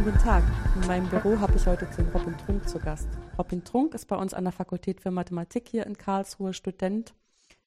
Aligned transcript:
Schönen 0.00 0.12
guten 0.12 0.24
Tag. 0.24 0.44
In 0.76 0.86
meinem 0.86 1.10
Büro 1.10 1.38
habe 1.40 1.54
ich 1.56 1.66
heute 1.66 1.84
den 1.84 2.08
Robin 2.08 2.34
Trunk 2.38 2.66
zu 2.66 2.78
Gast. 2.78 3.06
Robin 3.36 3.62
Trunk 3.62 3.92
ist 3.92 4.06
bei 4.06 4.16
uns 4.16 4.32
an 4.32 4.44
der 4.44 4.52
Fakultät 4.52 5.02
für 5.02 5.10
Mathematik 5.10 5.68
hier 5.68 5.84
in 5.84 5.98
Karlsruhe 5.98 6.54
Student 6.54 7.12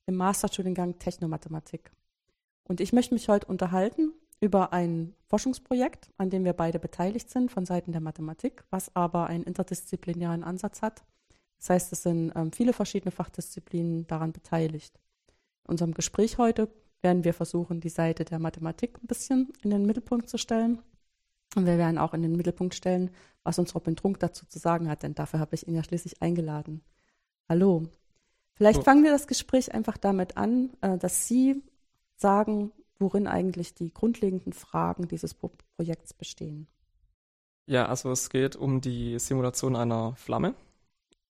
im 0.07 0.16
Masterstudiengang 0.16 0.98
Technomathematik. 0.98 1.91
Und 2.64 2.82
ich 2.82 2.91
möchte 2.91 3.14
mich 3.14 3.30
heute 3.30 3.46
unterhalten 3.46 4.14
über 4.41 4.73
ein 4.73 5.14
Forschungsprojekt, 5.27 6.09
an 6.18 6.32
dem 6.32 6.43
wir 6.43 6.54
beide 6.54 6.80
beteiligt 6.80 7.30
sind 7.30 7.52
von 7.52 7.68
Seiten 7.68 7.91
der 7.91 8.02
Mathematik, 8.02 8.63
was 8.71 8.95
aber 8.95 9.27
einen 9.27 9.43
interdisziplinären 9.43 10.43
Ansatz 10.43 10.81
hat. 10.81 11.04
Das 11.59 11.70
heißt, 11.70 11.93
es 11.93 12.02
sind 12.02 12.31
ähm, 12.36 12.52
viele 12.52 12.73
verschiedene 12.73 13.11
Fachdisziplinen 13.11 14.07
daran 14.07 14.31
beteiligt. 14.31 15.00
In 15.65 15.73
unserem 15.73 15.93
Gespräch 15.93 16.39
heute 16.39 16.68
werden 17.04 17.25
wir 17.25 17.36
versuchen, 17.36 17.79
die 17.79 17.89
Seite 17.89 18.25
der 18.25 18.39
Mathematik 18.39 18.97
ein 19.04 19.05
bisschen 19.05 19.54
in 19.61 19.70
den 19.70 19.86
Mittelpunkt 19.86 20.31
zu 20.31 20.40
stellen. 20.40 20.81
Und 21.55 21.66
wir 21.66 21.77
werden 21.77 21.98
auch 21.98 22.13
in 22.13 22.21
den 22.21 22.35
Mittelpunkt 22.35 22.75
stellen, 22.75 23.12
was 23.43 23.59
uns 23.59 23.75
Robin 23.75 23.95
Trunk 23.95 24.20
dazu 24.20 24.45
zu 24.45 24.59
sagen 24.59 24.89
hat, 24.89 25.03
denn 25.03 25.16
dafür 25.16 25.39
habe 25.39 25.55
ich 25.55 25.67
ihn 25.67 25.75
ja 25.75 25.84
schließlich 25.84 26.21
eingeladen. 26.21 26.81
Hallo. 27.48 27.84
Vielleicht 28.55 28.80
so. 28.80 28.84
fangen 28.84 29.03
wir 29.03 29.11
das 29.11 29.27
Gespräch 29.27 29.73
einfach 29.73 29.97
damit 29.97 30.38
an, 30.38 30.71
äh, 30.81 30.97
dass 30.97 31.27
Sie 31.27 31.61
sagen, 32.16 32.71
worin 32.99 33.27
eigentlich 33.27 33.73
die 33.73 33.94
grundlegenden 33.94 34.53
Fragen 34.53 35.08
dieses 35.08 35.34
Pro 35.34 35.52
Projekts 35.75 36.13
bestehen. 36.13 36.67
Ja, 37.66 37.88
also 37.88 38.11
es 38.11 38.30
geht 38.30 38.55
um 38.55 38.81
die 38.81 39.17
Simulation 39.20 39.75
einer 39.75 40.16
Flamme. 40.16 40.55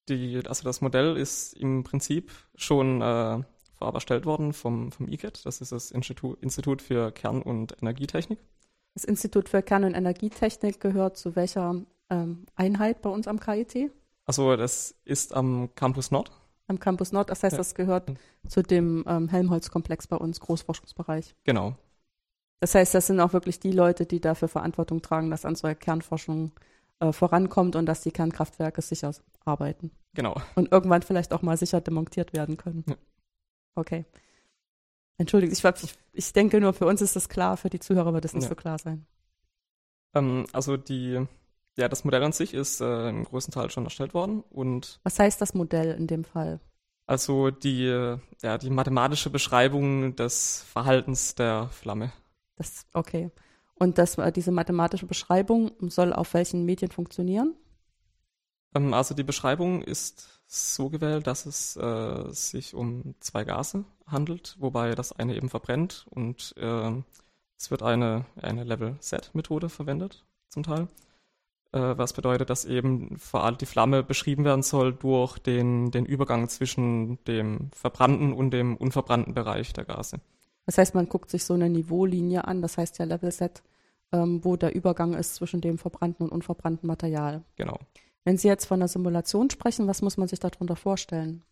Die, 0.09 0.42
also 0.45 0.64
das 0.64 0.81
Modell 0.81 1.16
ist 1.16 1.53
im 1.53 1.84
Prinzip 1.84 2.31
schon 2.55 3.02
äh, 3.02 3.42
vorab 3.76 3.95
erstellt 3.95 4.26
worden 4.26 4.53
vom, 4.53 4.92
vom 4.92 5.08
ICAT, 5.08 5.45
das 5.45 5.62
ist 5.62 5.72
das 5.72 5.92
Institut, 5.92 6.42
Institut 6.42 6.81
für 6.81 7.12
Kern- 7.12 7.42
und 7.42 7.78
Energietechnik. 7.81 8.40
Das 8.94 9.04
Institut 9.04 9.50
für 9.50 9.62
Kern- 9.62 9.84
und 9.84 9.96
Energietechnik 9.96 10.80
gehört 10.80 11.17
zu 11.17 11.36
welcher 11.36 11.81
ähm, 12.09 12.45
Einheit 12.56 13.02
bei 13.02 13.09
uns 13.09 13.28
am 13.28 13.40
KIT? 13.40 13.92
Also 14.26 14.56
das 14.56 14.95
ist 15.04 15.34
am 15.34 15.70
Campus 15.76 16.12
Nord. 16.12 16.31
Am 16.67 16.80
Campus 16.80 17.12
Nord, 17.12 17.30
das 17.30 17.44
heißt, 17.44 17.54
ja. 17.54 17.58
das 17.58 17.76
gehört 17.76 18.12
zu 18.48 18.62
dem 18.62 19.04
ähm, 19.08 19.28
Helmholtz-Komplex 19.28 20.08
bei 20.08 20.16
uns, 20.16 20.40
Großforschungsbereich. 20.40 21.36
Genau. 21.44 21.76
Das 22.59 22.76
heißt, 22.76 22.94
das 22.94 23.08
sind 23.08 23.20
auch 23.20 23.34
wirklich 23.34 23.59
die 23.59 23.72
Leute, 23.72 24.06
die 24.06 24.22
dafür 24.22 24.48
Verantwortung 24.48 25.02
tragen, 25.02 25.30
dass 25.30 25.44
unsere 25.44 25.76
Kernforschung 25.76 26.52
äh, 27.00 27.12
vorankommt 27.12 27.76
und 27.76 27.86
dass 27.86 28.02
die 28.02 28.12
Kernkraftwerke 28.12 28.82
sicher 28.82 29.12
arbeiten. 29.44 29.92
Genau. 30.14 30.36
Und 30.56 30.72
irgendwann 30.72 31.02
vielleicht 31.02 31.34
auch 31.34 31.42
mal 31.42 31.58
sicher 31.58 31.82
demontiert 31.82 32.32
werden 32.32 32.56
können. 32.56 32.86
Ja. 32.88 32.95
Okay. 33.76 34.06
Entschuldigung, 35.17 35.53
ich, 35.53 35.64
ich, 35.64 35.94
ich, 36.11 36.33
denke 36.33 36.59
nur, 36.59 36.73
für 36.73 36.86
uns 36.86 37.02
ist 37.02 37.16
das 37.16 37.30
klar, 37.30 37.58
für 37.58 37.69
die 37.69 37.80
Zuhörer 37.80 38.14
wird 38.14 38.25
es 38.25 38.33
nicht 38.33 38.44
ja. 38.44 38.50
so 38.50 38.56
klar 38.56 38.80
sein. 38.80 39.06
Ähm, 40.14 40.45
also 40.52 40.78
die, 40.78 41.25
ja, 41.78 41.88
das 41.88 42.03
Modell 42.03 42.23
an 42.23 42.31
sich 42.31 42.53
ist 42.53 42.81
äh, 42.81 43.09
im 43.09 43.23
größten 43.23 43.53
Teil 43.53 43.70
schon 43.70 43.83
erstellt 43.83 44.14
worden 44.14 44.44
und. 44.50 45.00
Was 45.03 45.20
heißt 45.20 45.39
das 45.39 45.53
Modell 45.53 45.95
in 45.95 46.08
dem 46.08 46.23
Fall? 46.23 46.59
Also 47.05 47.52
die, 47.52 47.86
ja, 48.42 48.58
die 48.58 48.70
mathematische 48.70 49.30
Beschreibung 49.30 50.16
des 50.16 50.64
Verhaltens 50.64 51.36
der 51.36 51.67
Flamme. 51.70 52.14
Das, 52.55 52.86
okay. 52.94 53.30
Und 53.75 53.98
das, 53.98 54.17
äh, 54.17 54.31
diese 54.31 54.52
mathematische 54.52 55.05
Beschreibung 55.05 55.72
soll 55.89 56.14
auf 56.14 56.33
welchen 56.33 56.66
Medien 56.66 56.92
funktionieren? 56.92 57.55
Ähm, 58.75 58.94
also 58.94 59.14
die 59.14 59.23
Beschreibung 59.23 59.81
ist 59.81 60.42
so 60.54 60.90
gewählt, 60.90 61.26
dass 61.26 61.48
es 61.48 61.76
äh, 61.78 62.32
sich 62.32 62.76
um 62.76 63.16
zwei 63.20 63.44
Gase 63.44 63.86
handelt, 64.06 64.56
wobei 64.60 64.94
das 64.94 65.12
eine 65.12 65.36
eben 65.36 65.50
verbrennt 65.50 66.06
und 66.12 66.54
äh, 66.58 66.92
es 67.58 67.72
wird 67.72 67.82
eine, 67.82 68.26
eine 68.40 68.64
Level-Set-Methode 68.64 69.70
verwendet 69.70 70.26
zum 70.50 70.62
Teil, 70.62 70.88
äh, 71.72 71.80
was 71.98 72.14
bedeutet, 72.14 72.52
dass 72.52 72.66
eben 72.66 73.18
vor 73.18 73.44
allem 73.44 73.58
die 73.58 73.66
Flamme 73.66 74.04
beschrieben 74.04 74.45
werden 74.45 74.62
soll 74.62 74.94
durch 74.94 75.39
den, 75.39 75.89
den 75.89 76.05
Übergang 76.05 76.48
zwischen 76.50 77.23
dem 77.26 77.72
verbrannten 77.72 78.32
und 78.32 78.52
dem 78.52 78.77
unverbrannten 78.77 79.33
Bereich 79.33 79.73
der 79.73 79.86
Gase. 79.86 80.20
Das 80.67 80.77
heißt, 80.77 80.94
man 80.94 81.10
guckt 81.10 81.32
sich 81.32 81.45
so 81.45 81.56
eine 81.56 81.70
Niveaulinie 81.70 82.45
an, 82.45 82.61
das 82.61 82.77
heißt 82.77 83.00
ja 83.00 83.06
Level-Set, 83.06 83.64
ähm, 84.11 84.45
wo 84.45 84.56
der 84.56 84.76
Übergang 84.76 85.16
ist 85.16 85.33
zwischen 85.36 85.61
dem 85.61 85.80
verbrannten 85.80 86.26
und 86.27 86.32
unverbrannten 86.32 86.86
Material. 86.86 87.44
Genau. 87.56 87.80
Wenn 88.26 88.38
Sie 88.38 88.48
jetzt 88.48 88.66
von 88.66 88.80
einer 88.80 88.88
Simulation 88.88 89.50
sprechen, 89.50 89.88
was 89.88 90.02
muss 90.02 90.17
man 90.17 90.28
sich 90.28 90.39
darunter 90.39 90.76
vorstellen? 90.76 91.44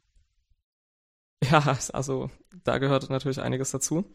Ja, 1.43 1.77
also 1.93 2.29
da 2.63 2.77
gehört 2.77 3.09
natürlich 3.09 3.41
einiges 3.41 3.71
dazu. 3.71 4.05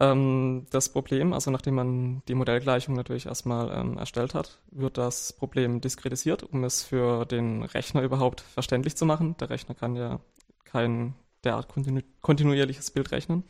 Ähm, 0.00 0.66
das 0.70 0.90
Problem, 0.90 1.32
also 1.32 1.50
nachdem 1.50 1.74
man 1.74 2.22
die 2.28 2.34
Modellgleichung 2.34 2.94
natürlich 2.94 3.26
erstmal 3.26 3.70
ähm, 3.72 3.98
erstellt 3.98 4.34
hat, 4.34 4.60
wird 4.70 4.96
das 4.98 5.32
Problem 5.32 5.80
diskretisiert, 5.80 6.42
um 6.44 6.64
es 6.64 6.84
für 6.84 7.24
den 7.24 7.64
Rechner 7.64 8.02
überhaupt 8.02 8.40
verständlich 8.42 8.96
zu 8.96 9.06
machen. 9.06 9.36
Der 9.38 9.50
Rechner 9.50 9.74
kann 9.74 9.96
ja 9.96 10.20
kein 10.64 11.14
derart 11.44 11.68
kontinu 11.68 12.02
kontinuierliches 12.20 12.90
Bild 12.90 13.10
rechnen. 13.12 13.44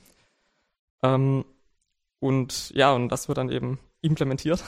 Ähm, 1.02 1.44
und 2.20 2.70
ja, 2.70 2.92
und 2.92 3.10
das 3.10 3.28
wird 3.28 3.38
dann 3.38 3.50
eben 3.50 3.78
implementiert. 4.00 4.64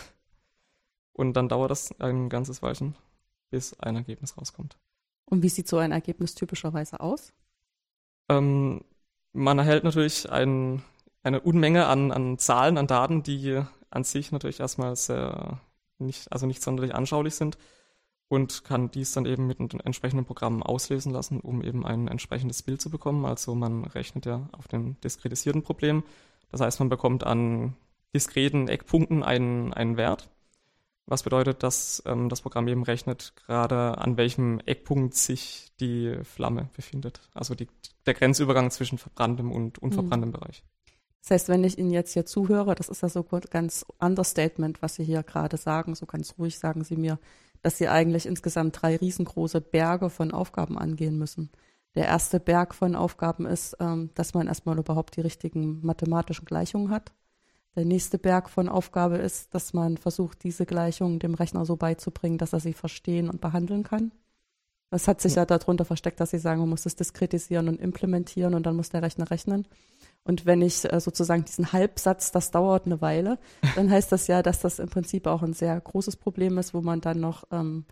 Und 1.13 1.35
dann 1.35 1.49
dauert 1.49 1.71
das 1.71 1.99
ein 2.01 2.29
ganzes 2.29 2.63
Weilchen, 2.63 2.95
bis 3.51 3.79
ein 3.81 3.97
Ergebnis 3.97 4.37
rauskommt. 4.37 4.79
Und 5.25 5.43
wie 5.43 5.49
sieht 5.49 5.69
so 5.69 5.79
ein 5.79 5.93
Ergebnis 5.93 6.35
typischerweise 6.35 7.01
aus? 7.01 7.33
Ähm, 8.29 8.85
man 9.33 9.59
erhält 9.59 9.85
natürlich 9.85 10.31
ein, 10.31 10.83
eine 11.23 11.41
Unmenge 11.41 11.87
an, 11.87 12.11
an 12.13 12.39
Zahlen, 12.39 12.79
an 12.79 12.87
Daten, 12.87 13.23
die 13.23 13.63
an 13.91 14.05
sich 14.05 14.33
natürlich 14.33 14.61
erstmal 14.61 14.97
sehr 14.97 15.61
nicht, 15.99 16.33
also 16.33 16.47
nicht 16.47 16.63
sonderlich 16.63 16.95
anschaulich 16.95 17.35
sind 17.35 17.59
und 18.29 18.65
kann 18.65 18.91
dies 18.91 19.13
dann 19.13 19.27
eben 19.27 19.47
mit 19.47 19.59
entsprechenden 19.85 20.25
Programmen 20.25 20.63
auslesen 20.63 21.13
lassen, 21.13 21.41
um 21.41 21.63
eben 21.63 21.85
ein 21.85 22.09
entsprechendes 22.09 22.63
Bild 22.63 22.81
zu 22.81 22.89
bekommen. 22.89 23.25
Also 23.25 23.55
man 23.55 23.85
rechnet 23.85 24.25
ja 24.27 24.49
auf 24.53 24.69
dem 24.69 25.01
diskretisierten 25.01 25.63
Problem. 25.63 26.05
Das 26.51 26.61
heißt, 26.61 26.79
man 26.79 26.89
bekommt 26.89 27.25
an 27.25 27.77
diskreten 28.15 28.69
Eckpunkten 28.69 29.23
einen, 29.23 29.73
einen 29.73 29.97
Wert 29.97 30.31
was 31.11 31.25
bedeutet, 31.25 31.63
dass 31.63 32.03
ähm, 32.07 32.29
das 32.29 32.41
Programm 32.41 32.69
eben 32.69 32.85
rechnet, 32.85 33.35
gerade 33.47 33.99
an 33.99 34.17
welchem 34.17 34.61
Eckpunkt 34.61 35.15
sich 35.15 35.73
die 35.81 36.19
Flamme 36.23 36.71
befindet. 36.77 37.21
Also 37.35 37.55
die, 37.55 37.69
der 38.07 38.15
Grenzübergang 38.15 38.71
zwischen 38.71 38.97
verbranntem 38.97 39.51
und 39.53 39.79
unverbranntem 39.79 40.31
mhm. 40.31 40.35
Bereich. 40.35 40.65
Das 41.23 41.33
heißt, 41.33 41.49
wenn 41.49 41.65
ich 41.65 41.79
Ihnen 41.79 41.91
jetzt 41.91 42.13
hier 42.13 42.25
zuhöre, 42.25 42.75
das 42.75 42.89
ist 42.89 43.03
ja 43.03 43.09
so 43.09 43.27
ein 43.31 43.41
ganz 43.51 43.85
Understatement, 43.99 44.81
was 44.83 44.95
Sie 44.95 45.05
hier 45.05 45.23
gerade 45.23 45.57
sagen, 45.57 45.95
so 45.95 46.07
ganz 46.07 46.35
ruhig 46.39 46.59
sagen 46.59 46.85
Sie 46.85 46.97
mir, 46.97 47.19
dass 47.63 47.77
Sie 47.77 47.89
eigentlich 47.89 48.25
insgesamt 48.25 48.81
drei 48.81 48.97
riesengroße 48.97 49.61
Berge 49.61 50.09
von 50.11 50.33
Aufgaben 50.33 50.79
angehen 50.79 51.19
müssen. 51.19 51.51
Der 51.95 52.07
erste 52.07 52.39
Berg 52.41 52.75
von 52.75 52.95
Aufgaben 52.95 53.47
ist, 53.47 53.77
ähm, 53.81 54.11
dass 54.15 54.33
man 54.33 54.47
erstmal 54.47 54.79
überhaupt 54.79 55.17
die 55.17 55.21
richtigen 55.21 55.85
mathematischen 55.85 56.45
Gleichungen 56.45 56.91
hat. 56.91 57.13
Der 57.77 57.85
nächste 57.85 58.19
Berg 58.19 58.51
von 58.51 58.69
Aufgabe 58.69 59.19
ist, 59.19 59.55
dass 59.55 59.73
man 59.73 59.97
versucht, 59.97 60.43
diese 60.43 60.67
Gleichungen 60.67 61.21
dem 61.21 61.35
Rechner 61.35 61.65
so 61.65 61.77
beizubringen, 61.77 62.39
dass 62.39 62.53
er 62.53 62.61
sie 62.61 62.73
verstehen 62.73 63.31
und 63.31 63.41
behandeln 63.41 63.85
kann. 63.85 64.11
Das 64.91 65.07
hat 65.07 65.21
sich 65.21 65.37
ja, 65.37 65.43
ja 65.43 65.47
darunter 65.47 65.85
versteckt, 65.85 66.19
dass 66.19 66.31
sie 66.31 66.39
sagen, 66.39 66.61
man 66.61 66.71
muss 66.71 66.85
es 66.85 66.97
diskretisieren 66.97 67.69
und 67.69 67.81
implementieren 67.81 68.55
und 68.55 68.67
dann 68.67 68.75
muss 68.75 68.91
der 68.91 69.03
Rechner 69.03 69.31
rechnen. 69.31 69.69
Und 70.25 70.47
wenn 70.47 70.63
ich 70.63 70.93
äh, 70.93 71.01
sozusagen 71.01 71.45
diesen 71.45 71.73
Halbsatz, 71.73 72.33
das 72.33 72.51
dauert 72.51 72.87
eine 72.87 73.01
Weile, 73.01 73.39
dann 73.77 73.89
heißt 73.89 74.11
das 74.11 74.27
ja, 74.27 74.43
dass 74.43 74.61
das 74.61 74.81
im 74.81 74.89
Prinzip 74.89 75.29
auch 75.29 75.43
ein 75.43 75.53
sehr 75.53 75.81
großes 75.81 76.17
Problem 76.17 76.59
ist, 76.59 76.75
wo 76.75 76.81
man 76.81 77.01
dann 77.01 77.21
noch 77.21 77.45
ähm, 77.53 77.85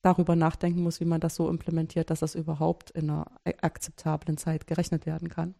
darüber 0.00 0.34
nachdenken 0.34 0.82
muss, 0.82 1.00
wie 1.00 1.04
man 1.04 1.20
das 1.20 1.36
so 1.36 1.48
implementiert, 1.48 2.10
dass 2.10 2.20
das 2.20 2.34
überhaupt 2.34 2.90
in 2.90 3.10
einer 3.10 3.26
akzeptablen 3.60 4.38
Zeit 4.38 4.66
gerechnet 4.66 5.06
werden 5.06 5.28
kann. 5.28 5.54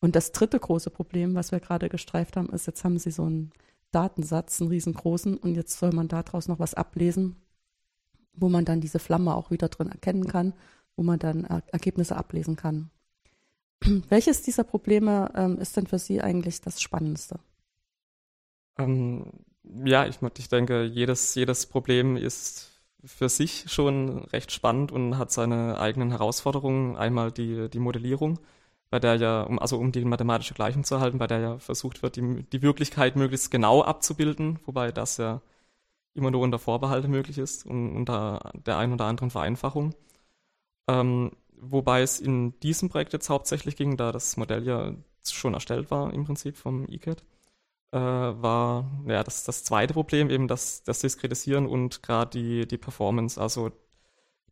Und 0.00 0.16
das 0.16 0.32
dritte 0.32 0.58
große 0.58 0.90
Problem, 0.90 1.34
was 1.34 1.52
wir 1.52 1.60
gerade 1.60 1.88
gestreift 1.88 2.36
haben, 2.36 2.48
ist, 2.50 2.66
jetzt 2.66 2.84
haben 2.84 2.98
sie 2.98 3.10
so 3.10 3.24
einen 3.24 3.52
Datensatz, 3.92 4.60
einen 4.60 4.70
riesengroßen, 4.70 5.36
und 5.36 5.54
jetzt 5.54 5.78
soll 5.78 5.92
man 5.92 6.08
daraus 6.08 6.48
noch 6.48 6.58
was 6.58 6.74
ablesen, 6.74 7.36
wo 8.32 8.48
man 8.48 8.64
dann 8.64 8.80
diese 8.80 8.98
Flamme 8.98 9.34
auch 9.34 9.50
wieder 9.50 9.68
drin 9.68 9.90
erkennen 9.90 10.26
kann, 10.26 10.54
wo 10.96 11.02
man 11.02 11.18
dann 11.18 11.44
er 11.44 11.62
Ergebnisse 11.72 12.16
ablesen 12.16 12.56
kann. 12.56 12.90
Welches 14.08 14.42
dieser 14.42 14.64
Probleme 14.64 15.30
ähm, 15.34 15.58
ist 15.58 15.76
denn 15.76 15.86
für 15.86 15.98
Sie 15.98 16.20
eigentlich 16.20 16.60
das 16.60 16.80
Spannendste? 16.80 17.38
Ähm, 18.78 19.26
ja, 19.84 20.06
ich, 20.06 20.18
ich 20.38 20.48
denke, 20.48 20.84
jedes, 20.84 21.34
jedes 21.34 21.66
Problem 21.66 22.16
ist 22.16 22.70
für 23.04 23.28
sich 23.28 23.64
schon 23.68 24.18
recht 24.24 24.52
spannend 24.52 24.92
und 24.92 25.18
hat 25.18 25.30
seine 25.30 25.78
eigenen 25.78 26.10
Herausforderungen. 26.10 26.96
Einmal 26.96 27.32
die, 27.32 27.68
die 27.68 27.78
Modellierung 27.78 28.38
bei 28.90 28.98
der 28.98 29.16
ja, 29.16 29.42
um, 29.42 29.58
also 29.58 29.78
um 29.78 29.92
die 29.92 30.04
mathematische 30.04 30.54
Gleichung 30.54 30.84
zu 30.84 30.96
erhalten, 30.96 31.18
bei 31.18 31.26
der 31.26 31.40
ja 31.40 31.58
versucht 31.58 32.02
wird, 32.02 32.16
die, 32.16 32.44
die 32.44 32.62
Wirklichkeit 32.62 33.16
möglichst 33.16 33.50
genau 33.50 33.82
abzubilden, 33.82 34.58
wobei 34.66 34.92
das 34.92 35.16
ja 35.16 35.40
immer 36.14 36.30
nur 36.30 36.42
unter 36.42 36.58
Vorbehalte 36.58 37.08
möglich 37.08 37.38
ist 37.38 37.66
und 37.66 37.96
unter 37.96 38.52
der 38.66 38.78
einen 38.78 38.94
oder 38.94 39.06
anderen 39.06 39.30
Vereinfachung. 39.30 39.94
Ähm, 40.88 41.32
wobei 41.56 42.02
es 42.02 42.20
in 42.20 42.58
diesem 42.60 42.88
Projekt 42.88 43.12
jetzt 43.12 43.30
hauptsächlich 43.30 43.76
ging, 43.76 43.96
da 43.96 44.12
das 44.12 44.36
Modell 44.36 44.66
ja 44.66 44.94
schon 45.24 45.54
erstellt 45.54 45.90
war 45.90 46.12
im 46.12 46.24
Prinzip 46.24 46.56
vom 46.56 46.86
ICAT, 46.88 47.22
äh, 47.92 47.98
war 47.98 48.90
ja 49.06 49.22
das, 49.24 49.44
das 49.44 49.64
zweite 49.64 49.94
Problem, 49.94 50.30
eben 50.30 50.48
das, 50.48 50.82
das 50.84 51.00
Diskretisieren 51.00 51.66
und 51.66 52.02
gerade 52.02 52.30
die, 52.30 52.66
die 52.66 52.78
Performance. 52.78 53.40
Also 53.40 53.70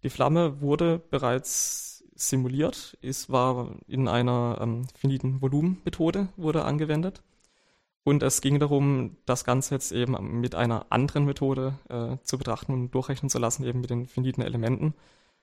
die 0.03 0.11
Flamme 0.11 0.61
wurde 0.61 0.99
bereits 1.11 1.88
simuliert, 2.19 2.99
es 3.01 3.31
war 3.31 3.77
in 3.87 4.09
einer 4.09 4.59
ähm, 4.61 4.87
finiten 4.95 5.41
Volumenmethode 5.41 6.29
wurde 6.37 6.65
angewendet. 6.65 7.23
Und 8.05 8.23
es 8.23 8.41
ging 8.41 8.59
darum, 8.59 9.17
das 9.27 9.45
Ganze 9.45 9.75
jetzt 9.75 9.93
eben 9.93 10.41
mit 10.41 10.55
einer 10.55 10.87
anderen 10.91 11.25
Methode 11.27 11.79
äh, 11.89 12.17
zu 12.25 12.39
betrachten 12.39 12.73
und 12.73 12.91
durchrechnen 12.93 13.29
zu 13.29 13.39
lassen, 13.39 13.65
eben 13.65 13.81
mit 13.81 13.91
den 13.91 14.07
finiten 14.07 14.43
Elementen, 14.43 14.95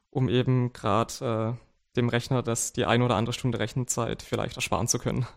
um 0.09 0.29
eben 0.29 0.73
gerade 0.73 1.55
äh, 1.55 1.95
dem 1.95 2.09
Rechner 2.09 2.41
das 2.41 2.73
die 2.73 2.85
eine 2.85 3.05
oder 3.05 3.15
andere 3.15 3.33
Stunde 3.33 3.59
Rechenzeit 3.59 4.23
vielleicht 4.23 4.55
ersparen 4.55 4.87
zu 4.87 4.99
können. 4.99 5.27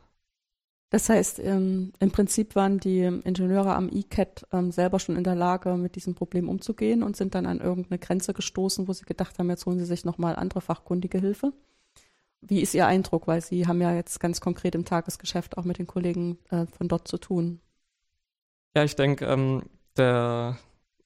Das 0.90 1.11
heißt, 1.11 1.38
ähm, 1.40 1.93
im 1.99 2.11
Prinzip 2.11 2.56
waren 2.56 2.81
die 2.81 3.00
Ingenieure 3.02 3.75
am 3.75 3.90
ECAT 3.90 4.46
ähm, 4.52 4.70
selber 4.73 4.99
schon 4.99 5.17
in 5.17 5.25
der 5.25 5.35
Lage, 5.35 5.76
mit 5.76 5.96
diesem 5.96 6.14
Problem 6.14 6.49
umzugehen 6.49 7.02
und 7.02 7.14
sind 7.14 7.35
dann 7.35 7.44
an 7.44 7.61
irgendeine 7.61 7.99
Grenze 7.99 8.32
gestoßen, 8.32 8.88
wo 8.88 8.94
sie 8.94 9.05
gedacht 9.05 9.38
haben, 9.38 9.50
jetzt 9.50 9.67
holen 9.67 9.79
sie 9.79 9.85
sich 9.85 10.06
nochmal 10.06 10.37
andere 10.37 10.62
fachkundige 10.62 11.19
Hilfe. 11.19 11.52
Wie 12.40 12.62
ist 12.62 12.75
Ihr 12.75 12.87
Eindruck? 12.87 13.26
Weil 13.26 13.43
Sie 13.43 13.67
haben 13.67 13.82
ja 13.82 13.93
jetzt 13.93 14.20
ganz 14.20 14.40
konkret 14.40 14.75
im 14.75 14.85
Tagesgeschäft 14.85 15.58
auch 15.58 15.64
mit 15.64 15.79
den 15.79 15.87
Kollegen 15.87 16.38
äh, 16.50 16.67
von 16.67 16.88
dort 16.88 17.08
zu 17.08 17.19
tun. 17.19 17.61
Ja, 18.75 18.85
ich 18.85 18.96
denke, 18.96 19.26
ähm, 19.26 19.62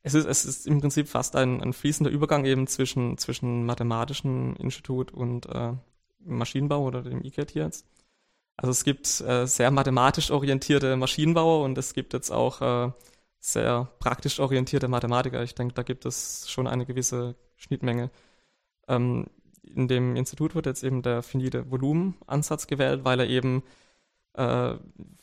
es, 0.03 0.15
ist, 0.15 0.27
es 0.27 0.45
ist 0.45 0.67
im 0.67 0.81
Prinzip 0.81 1.09
fast 1.09 1.35
ein, 1.35 1.63
ein 1.63 1.73
fließender 1.73 2.11
Übergang 2.11 2.45
eben 2.45 2.67
zwischen, 2.67 3.17
zwischen 3.17 3.65
mathematischen 3.65 4.55
Institut 4.57 5.11
und 5.13 5.47
äh, 5.47 5.73
Maschinenbau 6.21 6.85
oder 6.85 7.03
dem 7.03 7.25
ICAT 7.25 7.53
hier 7.53 7.65
jetzt. 7.65 7.87
Also 8.57 8.71
es 8.71 8.85
gibt 8.85 9.21
äh, 9.21 9.47
sehr 9.47 9.71
mathematisch 9.71 10.31
orientierte 10.31 10.97
Maschinenbauer 10.97 11.65
und 11.65 11.77
es 11.79 11.95
gibt 11.95 12.13
jetzt 12.13 12.31
auch 12.31 12.61
äh, 12.61 12.93
sehr 13.41 13.89
praktisch 13.99 14.41
orientierte 14.41 14.89
Mathematiker. 14.89 15.43
Ich 15.43 15.55
denke, 15.55 15.75
da 15.75 15.83
gibt 15.83 16.07
es 16.07 16.49
schon 16.49 16.67
eine 16.67 16.87
gewisse 16.87 17.35
Schnittmenge. 17.57 18.11
Ähm, 18.89 19.27
in 19.63 19.89
dem 19.89 20.17
Institut 20.17 20.55
wird 20.55 20.67
jetzt 20.67 20.85
eben 20.85 21.03
der 21.03 21.23
finite 21.23 21.71
Volumenansatz 21.71 22.67
gewählt, 22.67 23.05
weil 23.05 23.21
er 23.21 23.29
eben 23.29 23.63
äh, 24.35 24.75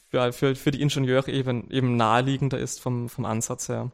für, 0.09 0.33
für, 0.33 0.55
für 0.55 0.71
die 0.71 0.81
Ingenieure 0.81 1.31
eben, 1.31 1.69
eben 1.69 1.97
naheliegender 1.97 2.57
ist 2.57 2.81
vom, 2.81 3.09
vom 3.09 3.25
Ansatz 3.25 3.69
her. 3.69 3.91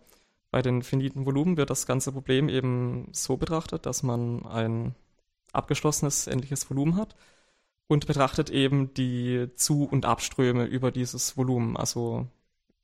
Bei 0.50 0.62
den 0.62 0.82
finiten 0.82 1.26
Volumen 1.26 1.58
wird 1.58 1.70
das 1.70 1.86
ganze 1.86 2.12
Problem 2.14 2.48
eben 2.48 3.10
so 3.12 3.36
betrachtet, 3.38 3.86
dass 3.86 4.04
man 4.04 4.46
ein 4.46 4.96
abgeschlossenes 5.52 6.28
endliches 6.28 6.70
Volumen 6.70 6.96
hat 6.96 7.16
und 7.88 8.08
betrachtet 8.08 8.50
eben 8.50 8.94
die 8.94 9.50
Zu- 9.56 9.86
und 9.86 10.06
Abströme 10.06 10.66
über 10.66 10.92
dieses 10.92 11.38
Volumen. 11.38 11.78
Also 11.78 12.28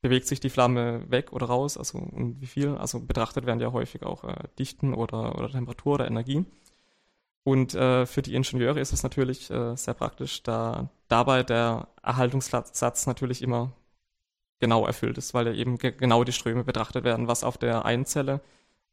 bewegt 0.00 0.26
sich 0.26 0.40
die 0.40 0.50
Flamme 0.50 1.10
weg 1.10 1.32
oder 1.32 1.46
raus, 1.46 1.76
also 1.78 1.98
und 1.98 2.40
wie 2.40 2.46
viel. 2.46 2.76
Also 2.76 3.00
betrachtet 3.00 3.46
werden 3.46 3.60
ja 3.60 3.72
häufig 3.72 4.02
auch 4.04 4.24
äh, 4.24 4.34
Dichten 4.58 4.94
oder, 4.94 5.38
oder 5.38 5.50
Temperatur 5.50 5.94
oder 5.94 6.06
Energie. 6.06 6.44
Und 7.44 7.74
äh, 7.74 8.06
für 8.06 8.22
die 8.22 8.34
Ingenieure 8.34 8.80
ist 8.80 8.92
es 8.92 9.02
natürlich 9.02 9.50
äh, 9.50 9.76
sehr 9.76 9.94
praktisch, 9.94 10.42
da 10.42 10.90
dabei 11.08 11.42
der 11.42 11.88
Erhaltungssatz 12.02 13.06
natürlich 13.06 13.42
immer 13.42 13.72
genau 14.60 14.86
erfüllt 14.86 15.18
ist, 15.18 15.34
weil 15.34 15.48
ja 15.48 15.52
eben 15.54 15.78
ge 15.78 15.92
genau 15.92 16.22
die 16.24 16.32
Ströme 16.32 16.64
betrachtet 16.64 17.04
werden, 17.04 17.26
was 17.26 17.42
auf 17.44 17.58
der 17.58 17.84
einen 17.84 18.06
Zelle 18.06 18.40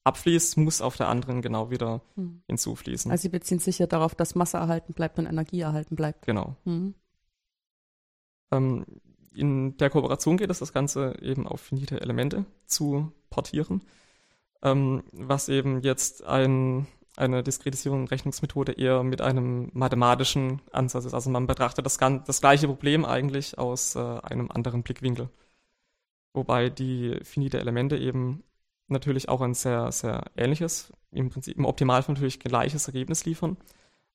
abfließt, 0.03 0.57
muss 0.57 0.81
auf 0.81 0.97
der 0.97 1.07
anderen 1.07 1.41
genau 1.41 1.69
wieder 1.69 2.01
hm. 2.15 2.41
hinzufließen. 2.47 3.11
Also 3.11 3.23
Sie 3.23 3.29
beziehen 3.29 3.59
sich 3.59 3.79
ja 3.79 3.87
darauf, 3.87 4.15
dass 4.15 4.35
Masse 4.35 4.57
erhalten 4.57 4.93
bleibt 4.93 5.19
und 5.19 5.25
Energie 5.25 5.61
erhalten 5.61 5.95
bleibt. 5.95 6.25
Genau. 6.25 6.55
Hm. 6.63 6.95
Ähm, 8.51 8.85
in 9.33 9.77
der 9.77 9.89
Kooperation 9.89 10.37
geht 10.37 10.49
es, 10.49 10.59
das 10.59 10.73
Ganze 10.73 11.15
eben 11.21 11.47
auf 11.47 11.61
finite 11.61 12.01
Elemente 12.01 12.45
zu 12.65 13.11
portieren, 13.29 13.83
ähm, 14.63 15.03
was 15.11 15.49
eben 15.49 15.81
jetzt 15.81 16.23
ein 16.23 16.87
eine 17.19 17.43
Diskretisierung 17.43 18.01
und 18.01 18.11
Rechnungsmethode 18.11 18.71
eher 18.71 19.03
mit 19.03 19.21
einem 19.21 19.69
mathematischen 19.73 20.61
Ansatz 20.71 21.05
ist. 21.05 21.13
Also 21.13 21.29
man 21.29 21.47
betrachtet 21.47 21.85
das, 21.85 21.97
das 21.97 22.41
gleiche 22.41 22.67
Problem 22.67 23.03
eigentlich 23.03 23.57
aus 23.57 23.95
äh, 23.95 23.99
einem 23.99 24.49
anderen 24.49 24.83
Blickwinkel. 24.83 25.29
Wobei 26.33 26.69
die 26.69 27.19
finite 27.23 27.59
Elemente 27.59 27.97
eben 27.97 28.43
natürlich 28.91 29.29
auch 29.29 29.41
ein 29.41 29.53
sehr, 29.53 29.91
sehr 29.91 30.25
ähnliches, 30.35 30.91
im 31.11 31.29
Prinzip 31.29 31.57
im 31.57 31.65
Optimalfall 31.65 32.15
natürlich 32.15 32.39
gleiches 32.39 32.87
Ergebnis 32.87 33.25
liefern, 33.25 33.57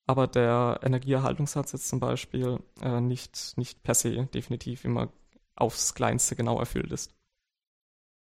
aber 0.07 0.27
der 0.27 0.81
Energieerhaltungssatz 0.83 1.73
jetzt 1.73 1.89
zum 1.89 2.01
Beispiel 2.01 2.59
äh, 2.83 3.01
nicht, 3.01 3.55
nicht 3.57 3.83
per 3.83 3.95
se 3.95 4.27
definitiv 4.27 4.85
immer 4.85 5.11
aufs 5.57 5.95
Kleinste 5.95 6.37
genau 6.37 6.59
erfüllt 6.59 6.93
ist. 6.93 7.15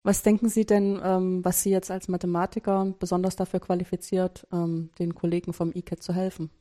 Was 0.03 0.21
denken 0.21 0.49
Sie 0.49 0.65
denn, 0.65 1.01
ähm, 1.03 1.43
was 1.43 1.63
Sie 1.63 1.71
jetzt 1.71 1.89
als 1.89 2.07
Mathematiker 2.07 2.93
besonders 2.99 3.35
dafür 3.35 3.59
qualifiziert, 3.59 4.47
ähm, 4.51 4.91
den 4.99 5.15
Kollegen 5.15 5.51
vom 5.51 5.71
ICAT 5.73 6.03
zu 6.03 6.13
helfen? 6.13 6.51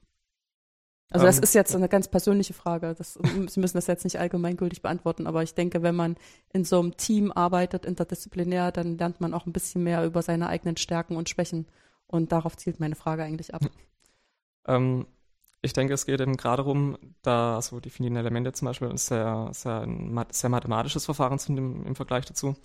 Also 1.10 1.26
das 1.26 1.36
ähm, 1.36 1.42
ist 1.44 1.54
jetzt 1.54 1.74
eine 1.76 1.88
ganz 1.88 2.08
persönliche 2.08 2.54
Frage. 2.54 2.94
Das, 2.96 3.14
Sie 3.48 3.60
müssen 3.60 3.76
das 3.76 3.86
jetzt 3.86 4.04
nicht 4.04 4.18
allgemeingültig 4.18 4.82
beantworten, 4.82 5.26
aber 5.26 5.42
ich 5.42 5.54
denke, 5.54 5.82
wenn 5.82 5.94
man 5.94 6.16
in 6.52 6.64
so 6.64 6.80
einem 6.80 6.96
Team 6.96 7.30
arbeitet, 7.32 7.84
interdisziplinär, 7.84 8.72
dann 8.72 8.98
lernt 8.98 9.20
man 9.20 9.34
auch 9.34 9.46
ein 9.46 9.52
bisschen 9.52 9.84
mehr 9.84 10.04
über 10.04 10.22
seine 10.22 10.48
eigenen 10.48 10.76
Stärken 10.76 11.16
und 11.16 11.28
Schwächen. 11.28 11.66
Und 12.06 12.32
darauf 12.32 12.56
zielt 12.56 12.80
meine 12.80 12.96
Frage 12.96 13.22
eigentlich 13.22 13.54
ab. 13.54 13.62
Ähm, 14.66 15.06
ich 15.60 15.74
denke, 15.74 15.92
es 15.92 16.06
geht 16.06 16.20
eben 16.20 16.38
gerade 16.38 16.62
darum, 16.62 16.96
da 17.20 17.60
so 17.60 17.80
die 17.80 17.90
finiten 17.90 18.16
Elemente 18.16 18.52
zum 18.54 18.66
Beispiel 18.66 18.90
ist 18.90 19.06
sehr, 19.06 19.50
sehr, 19.52 19.82
ein 19.82 20.24
sehr 20.30 20.48
mathematisches 20.48 21.04
Verfahren 21.04 21.38
sind 21.38 21.58
im, 21.58 21.84
im 21.84 21.94
Vergleich 21.94 22.24
dazu 22.24 22.56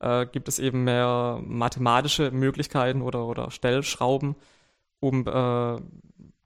äh, 0.00 0.26
gibt 0.26 0.48
es 0.48 0.58
eben 0.58 0.84
mehr 0.84 1.40
mathematische 1.44 2.30
Möglichkeiten 2.30 3.02
oder, 3.02 3.26
oder 3.26 3.50
Stellschrauben, 3.50 4.36
um 5.00 5.26
äh, 5.26 5.80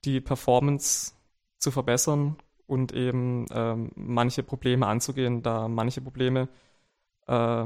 die 0.05 0.21
Performance 0.21 1.13
zu 1.61 1.71
verbessern 1.71 2.35
und 2.67 2.93
eben 2.93 3.47
äh, 3.47 3.75
manche 3.95 4.43
Probleme 4.43 4.87
anzugehen, 4.87 5.41
da 5.43 5.67
manche 5.67 6.01
Probleme 6.01 6.49
äh, 7.27 7.65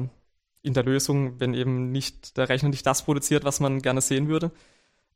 in 0.61 0.73
der 0.73 0.83
Lösung, 0.83 1.39
wenn 1.39 1.53
eben 1.53 1.91
nicht 1.91 2.37
der 2.37 2.49
Rechner 2.49 2.69
nicht 2.69 2.85
das 2.85 3.03
produziert, 3.03 3.43
was 3.43 3.59
man 3.59 3.81
gerne 3.81 4.01
sehen 4.01 4.27
würde, 4.27 4.51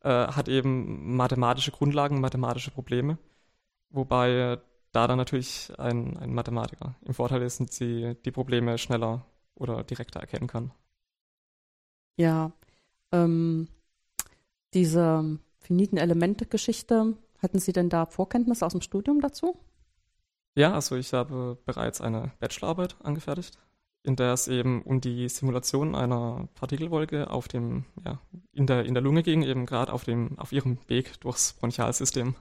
äh, 0.02 0.10
hat 0.10 0.48
eben 0.48 1.16
mathematische 1.16 1.72
Grundlagen, 1.72 2.22
mathematische 2.22 2.72
Probleme, 2.72 3.18
wobei 3.90 4.60
da 4.92 5.08
dann 5.08 5.18
natürlich 5.18 5.72
ein, 5.78 6.18
ein 6.18 6.34
Mathematiker 6.34 6.96
im 7.02 7.14
Vorteil 7.14 7.42
ist 7.42 7.60
und 7.60 7.72
sie 7.72 8.16
die 8.26 8.32
Probleme 8.32 8.78
schneller 8.78 9.26
oder 9.56 9.84
direkter 9.84 10.20
erkennen 10.20 10.48
kann. 10.48 10.72
Ja, 12.16 12.52
ähm, 13.12 13.68
diese 14.74 15.40
finiten 15.60 15.98
Elemente-Geschichte, 15.98 17.18
hatten 17.42 17.60
Sie 17.60 17.74
denn 17.74 17.90
da 17.90 18.06
Vorkenntnisse 18.06 18.66
aus 18.66 18.74
dem 18.74 18.82
Studium 18.82 19.22
dazu? 19.22 19.58
Ja, 20.56 20.74
also 20.74 20.96
ich 20.96 21.14
habe 21.14 21.58
bereits 21.66 22.02
eine 22.02 22.32
Bachelorarbeit 22.40 22.96
angefertigt, 23.02 23.58
in 24.04 24.16
der 24.16 24.34
es 24.34 24.48
eben 24.48 24.82
um 24.82 25.02
die 25.02 25.30
Simulation 25.30 25.96
einer 25.96 26.48
Partikelwolke 26.56 27.30
auf 27.30 27.48
dem, 27.48 27.86
ja, 28.06 28.20
in 28.52 28.68
der, 28.68 28.86
in 28.86 28.94
der 28.94 29.04
Lunge 29.04 29.24
ging, 29.24 29.44
eben 29.44 29.66
gerade 29.66 29.94
auf 29.94 30.04
dem, 30.04 30.38
auf 30.40 30.52
ihrem 30.52 30.78
Weg 30.88 31.20
durchs 31.22 31.54
Bronchialsystem. 31.54 32.36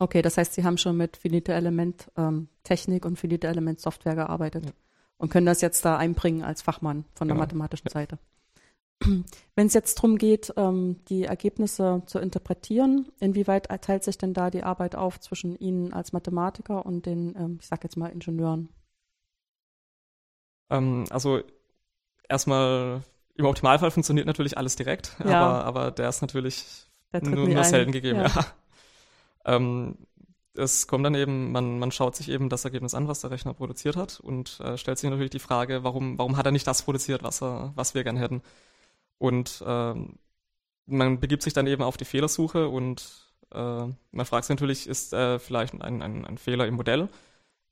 Okay, 0.00 0.22
das 0.22 0.36
heißt, 0.36 0.54
Sie 0.54 0.64
haben 0.64 0.78
schon 0.78 0.96
mit 0.96 1.16
finite 1.16 1.52
Element 1.52 2.10
ähm, 2.16 2.48
Technik 2.62 3.04
und 3.04 3.18
finite 3.18 3.48
Element 3.48 3.80
Software 3.80 4.14
gearbeitet. 4.14 4.66
Ja 4.66 4.72
und 5.18 5.30
können 5.30 5.46
das 5.46 5.60
jetzt 5.60 5.84
da 5.84 5.98
einbringen 5.98 6.42
als 6.42 6.62
Fachmann 6.62 7.04
von 7.12 7.28
der 7.28 7.34
genau. 7.34 7.44
mathematischen 7.44 7.90
Seite. 7.90 8.18
Wenn 9.54 9.66
es 9.66 9.74
jetzt 9.74 9.98
darum 9.98 10.16
geht, 10.18 10.52
ähm, 10.56 10.96
die 11.08 11.24
Ergebnisse 11.24 12.02
zu 12.06 12.18
interpretieren, 12.18 13.10
inwieweit 13.20 13.68
teilt 13.82 14.04
sich 14.04 14.18
denn 14.18 14.34
da 14.34 14.50
die 14.50 14.62
Arbeit 14.62 14.96
auf 14.96 15.20
zwischen 15.20 15.56
Ihnen 15.56 15.92
als 15.92 16.12
Mathematiker 16.12 16.84
und 16.84 17.06
den, 17.06 17.34
ähm, 17.36 17.58
ich 17.60 17.66
sage 17.66 17.82
jetzt 17.84 17.96
mal, 17.96 18.08
Ingenieuren? 18.08 18.68
Ähm, 20.70 21.04
also 21.10 21.40
erstmal 22.28 23.02
im 23.34 23.46
Optimalfall 23.46 23.90
funktioniert 23.90 24.26
natürlich 24.26 24.58
alles 24.58 24.76
direkt, 24.76 25.16
ja. 25.24 25.40
aber, 25.40 25.64
aber 25.64 25.90
der 25.92 26.08
ist 26.08 26.20
natürlich 26.20 26.86
nur, 27.22 27.48
nur 27.48 27.64
selten 27.64 27.92
gegeben. 27.92 28.20
Ja. 28.20 28.26
ja. 29.46 29.60
Es 30.58 30.88
kommt 30.88 31.06
dann 31.06 31.14
eben, 31.14 31.52
man, 31.52 31.78
man 31.78 31.92
schaut 31.92 32.16
sich 32.16 32.28
eben 32.28 32.48
das 32.48 32.64
Ergebnis 32.64 32.92
an, 32.92 33.06
was 33.06 33.20
der 33.20 33.30
Rechner 33.30 33.54
produziert 33.54 33.96
hat 33.96 34.18
und 34.18 34.58
äh, 34.58 34.76
stellt 34.76 34.98
sich 34.98 35.08
natürlich 35.08 35.30
die 35.30 35.38
Frage, 35.38 35.84
warum, 35.84 36.18
warum 36.18 36.36
hat 36.36 36.46
er 36.46 36.52
nicht 36.52 36.66
das 36.66 36.82
produziert, 36.82 37.22
was, 37.22 37.40
er, 37.40 37.72
was 37.76 37.94
wir 37.94 38.02
gern 38.02 38.16
hätten. 38.16 38.42
Und 39.18 39.62
äh, 39.66 39.94
man 40.86 41.20
begibt 41.20 41.42
sich 41.42 41.52
dann 41.52 41.66
eben 41.66 41.82
auf 41.82 41.96
die 41.96 42.04
Fehlersuche 42.04 42.68
und 42.68 43.28
äh, 43.52 43.86
man 44.12 44.26
fragt 44.26 44.44
sich 44.44 44.54
natürlich, 44.54 44.86
ist 44.86 45.12
äh, 45.12 45.38
vielleicht 45.38 45.74
ein, 45.74 46.02
ein, 46.02 46.24
ein 46.24 46.38
Fehler 46.38 46.66
im 46.66 46.74
Modell? 46.74 47.08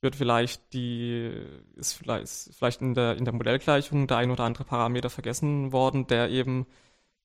Wird 0.01 0.17
vielleicht 0.17 0.73
die, 0.75 1.33
ist 1.77 1.95
vielleicht, 1.95 2.25
ist 2.25 2.55
vielleicht 2.57 2.83
in 2.83 2.95
der, 2.95 3.17
in 3.17 3.25
der 3.25 3.35
Modellgleichung 3.35 4.07
der 4.07 4.19
ein 4.19 4.31
oder 4.31 4.45
andere 4.45 4.65
Parameter 4.65 5.11
vergessen 5.11 5.73
worden, 5.73 6.07
der 6.07 6.31
eben 6.31 6.67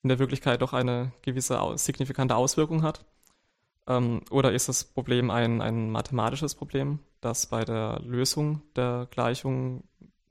in 0.03 0.09
der 0.09 0.19
Wirklichkeit 0.19 0.61
doch 0.61 0.73
eine 0.73 1.11
gewisse 1.21 1.59
signifikante 1.75 2.35
Auswirkung 2.35 2.83
hat? 2.83 3.05
Ähm, 3.87 4.21
oder 4.29 4.51
ist 4.53 4.69
das 4.69 4.83
Problem 4.83 5.29
ein, 5.31 5.61
ein 5.61 5.91
mathematisches 5.91 6.55
Problem, 6.55 6.99
das 7.19 7.47
bei 7.47 7.65
der 7.65 7.99
Lösung 8.03 8.61
der 8.75 9.07
Gleichung 9.11 9.83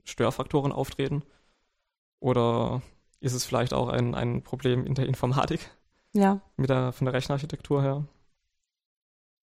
Störfaktoren 0.03 0.71
auftreten? 0.71 1.23
Oder 2.19 2.81
ist 3.21 3.33
es 3.33 3.45
vielleicht 3.45 3.73
auch 3.73 3.87
ein, 3.87 4.13
ein 4.13 4.43
Problem 4.43 4.85
in 4.85 4.95
der 4.95 5.05
Informatik? 5.05 5.71
Ja. 6.13 6.41
Mit 6.57 6.69
der, 6.69 6.91
von 6.91 7.05
der 7.05 7.13
Rechenarchitektur 7.13 7.81
her? 7.81 8.05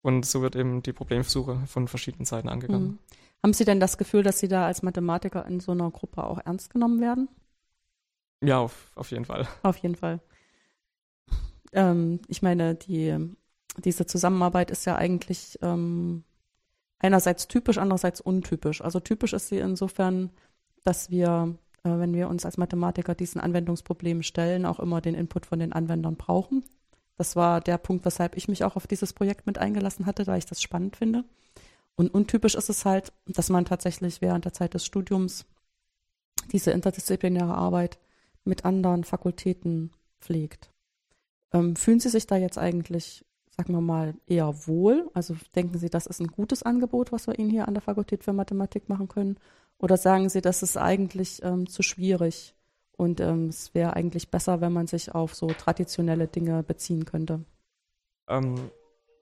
Und 0.01 0.25
so 0.25 0.41
wird 0.41 0.55
eben 0.55 0.83
die 0.83 0.93
Problemsuche 0.93 1.59
von 1.67 1.87
verschiedenen 1.87 2.25
Seiten 2.25 2.47
angegangen. 2.47 2.87
Mhm. 2.87 2.99
Haben 3.43 3.53
Sie 3.53 3.65
denn 3.65 3.79
das 3.79 3.97
Gefühl, 3.97 4.23
dass 4.23 4.39
Sie 4.39 4.47
da 4.47 4.65
als 4.65 4.83
Mathematiker 4.83 5.45
in 5.45 5.59
so 5.59 5.71
einer 5.71 5.91
Gruppe 5.91 6.23
auch 6.23 6.39
ernst 6.45 6.71
genommen 6.71 7.01
werden? 7.01 7.27
Ja, 8.41 8.59
auf, 8.59 8.91
auf 8.95 9.11
jeden 9.11 9.25
Fall. 9.25 9.47
Auf 9.63 9.77
jeden 9.77 9.95
Fall. 9.95 10.21
Ähm, 11.73 12.21
ich 12.27 12.41
meine, 12.41 12.75
die, 12.75 13.17
diese 13.77 14.05
Zusammenarbeit 14.05 14.71
ist 14.71 14.85
ja 14.85 14.95
eigentlich 14.95 15.59
ähm, 15.61 16.23
einerseits 16.99 17.47
typisch, 17.47 17.77
andererseits 17.77 18.21
untypisch. 18.21 18.81
Also 18.81 18.99
typisch 18.99 19.33
ist 19.33 19.49
sie 19.49 19.57
insofern, 19.57 20.31
dass 20.83 21.09
wir, 21.09 21.57
wenn 21.85 22.13
wir 22.13 22.29
uns 22.29 22.45
als 22.45 22.57
Mathematiker 22.57 23.15
diesen 23.15 23.41
Anwendungsproblemen 23.41 24.23
stellen, 24.23 24.65
auch 24.65 24.79
immer 24.79 25.01
den 25.01 25.15
Input 25.15 25.45
von 25.45 25.59
den 25.59 25.73
Anwendern 25.73 26.15
brauchen. 26.15 26.63
Das 27.17 27.35
war 27.35 27.61
der 27.61 27.77
Punkt, 27.77 28.05
weshalb 28.05 28.35
ich 28.35 28.47
mich 28.47 28.63
auch 28.63 28.75
auf 28.75 28.87
dieses 28.87 29.13
Projekt 29.13 29.47
mit 29.47 29.57
eingelassen 29.57 30.05
hatte, 30.05 30.23
da 30.23 30.35
ich 30.35 30.45
das 30.45 30.61
spannend 30.61 30.97
finde. 30.97 31.23
Und 31.95 32.13
untypisch 32.13 32.55
ist 32.55 32.69
es 32.69 32.83
halt, 32.85 33.13
dass 33.25 33.49
man 33.49 33.65
tatsächlich 33.65 34.21
während 34.21 34.45
der 34.45 34.53
Zeit 34.53 34.73
des 34.73 34.85
Studiums 34.85 35.45
diese 36.51 36.71
interdisziplinäre 36.71 37.55
Arbeit 37.55 37.97
mit 38.43 38.65
anderen 38.65 39.03
Fakultäten 39.03 39.91
pflegt. 40.19 40.71
Ähm, 41.53 41.75
fühlen 41.75 41.99
Sie 41.99 42.09
sich 42.09 42.27
da 42.27 42.35
jetzt 42.35 42.57
eigentlich, 42.57 43.25
sagen 43.55 43.73
wir 43.73 43.81
mal, 43.81 44.13
eher 44.27 44.67
wohl? 44.67 45.09
Also 45.13 45.35
denken 45.55 45.77
Sie, 45.77 45.89
das 45.89 46.05
ist 46.05 46.19
ein 46.19 46.27
gutes 46.27 46.63
Angebot, 46.63 47.11
was 47.11 47.27
wir 47.27 47.39
Ihnen 47.39 47.49
hier 47.49 47.67
an 47.67 47.73
der 47.73 47.81
Fakultät 47.81 48.23
für 48.23 48.33
Mathematik 48.33 48.89
machen 48.89 49.07
können? 49.07 49.37
Oder 49.85 49.97
sagen 49.97 50.29
Sie, 50.29 50.41
das 50.41 50.63
ist 50.63 50.77
eigentlich 50.77 51.43
ähm, 51.43 51.69
zu 51.69 51.83
schwierig 51.83 52.55
und 52.97 53.19
ähm, 53.19 53.49
es 53.49 53.75
wäre 53.75 53.95
eigentlich 53.95 54.31
besser, 54.31 54.59
wenn 54.59 54.73
man 54.73 54.87
sich 54.87 55.13
auf 55.13 55.35
so 55.35 55.45
traditionelle 55.45 56.25
Dinge 56.25 56.63
beziehen 56.63 57.05
könnte? 57.05 57.45
Ähm, 58.27 58.71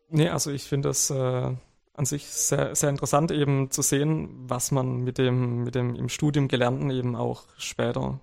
nee, 0.08 0.30
also 0.30 0.52
ich 0.52 0.64
finde 0.64 0.88
es 0.88 1.10
äh, 1.10 1.52
an 1.94 2.06
sich 2.06 2.28
sehr, 2.28 2.76
sehr 2.76 2.90
interessant, 2.92 3.32
eben 3.32 3.72
zu 3.72 3.82
sehen, 3.82 4.30
was 4.50 4.72
man 4.72 5.04
mit 5.04 5.18
dem, 5.18 5.66
mit 5.66 5.76
dem 5.76 5.96
im 5.96 6.08
Studium 6.08 6.48
Gelernten 6.48 6.92
eben 6.92 7.18
auch 7.18 7.44
später 7.58 8.22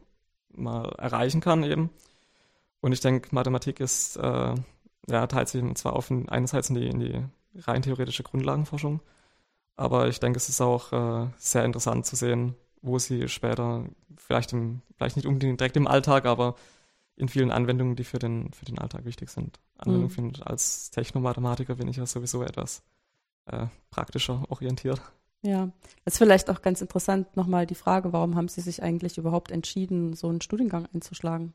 mal 0.48 0.88
erreichen 0.96 1.42
kann 1.42 1.62
eben. 1.62 1.90
Und 2.80 2.92
ich 2.92 3.00
denke, 3.00 3.34
Mathematik 3.34 3.80
ist, 3.80 4.16
äh, 4.16 4.54
ja, 5.10 5.26
teilt 5.26 5.50
sich 5.50 5.62
zwar 5.74 5.92
auf 5.92 6.10
einerseits 6.10 6.70
in 6.70 6.76
die, 6.76 6.88
in 6.88 7.00
die 7.00 7.22
rein 7.54 7.82
theoretische 7.82 8.22
Grundlagenforschung, 8.22 9.02
aber 9.76 10.08
ich 10.08 10.20
denke, 10.20 10.36
es 10.36 10.48
ist 10.48 10.60
auch 10.60 10.92
äh, 10.92 11.28
sehr 11.36 11.64
interessant 11.64 12.06
zu 12.06 12.16
sehen, 12.16 12.54
wo 12.82 12.98
sie 12.98 13.28
später 13.28 13.84
vielleicht 14.16 14.52
im, 14.52 14.82
vielleicht 14.96 15.16
nicht 15.16 15.26
unbedingt 15.26 15.60
direkt 15.60 15.76
im 15.76 15.86
Alltag, 15.86 16.26
aber 16.26 16.56
in 17.16 17.28
vielen 17.28 17.50
Anwendungen, 17.50 17.96
die 17.96 18.04
für 18.04 18.18
den, 18.18 18.52
für 18.52 18.64
den 18.64 18.78
Alltag 18.78 19.04
wichtig 19.04 19.30
sind. 19.30 19.60
Anwendung 19.76 20.08
mhm. 20.08 20.14
finde 20.14 20.46
als 20.46 20.90
Technomathematiker 20.90 21.74
bin 21.74 21.88
ich 21.88 21.96
ja 21.96 22.06
sowieso 22.06 22.42
etwas 22.42 22.82
äh, 23.46 23.66
praktischer 23.90 24.44
orientiert. 24.48 25.00
Ja, 25.42 25.70
das 26.04 26.14
ist 26.14 26.18
vielleicht 26.18 26.50
auch 26.50 26.62
ganz 26.62 26.80
interessant 26.80 27.36
nochmal 27.36 27.66
die 27.66 27.74
Frage, 27.74 28.12
warum 28.12 28.36
haben 28.36 28.48
Sie 28.48 28.60
sich 28.60 28.82
eigentlich 28.82 29.16
überhaupt 29.18 29.50
entschieden, 29.50 30.14
so 30.14 30.28
einen 30.28 30.42
Studiengang 30.42 30.86
einzuschlagen? 30.92 31.54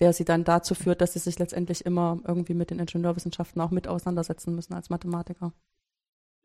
der 0.00 0.12
sie 0.12 0.24
dann 0.24 0.44
dazu 0.44 0.74
führt, 0.74 1.00
dass 1.00 1.12
sie 1.12 1.18
sich 1.18 1.38
letztendlich 1.38 1.86
immer 1.86 2.18
irgendwie 2.26 2.54
mit 2.54 2.70
den 2.70 2.78
Ingenieurwissenschaften 2.78 3.60
auch 3.60 3.70
mit 3.70 3.86
auseinandersetzen 3.86 4.54
müssen 4.54 4.74
als 4.74 4.90
Mathematiker. 4.90 5.52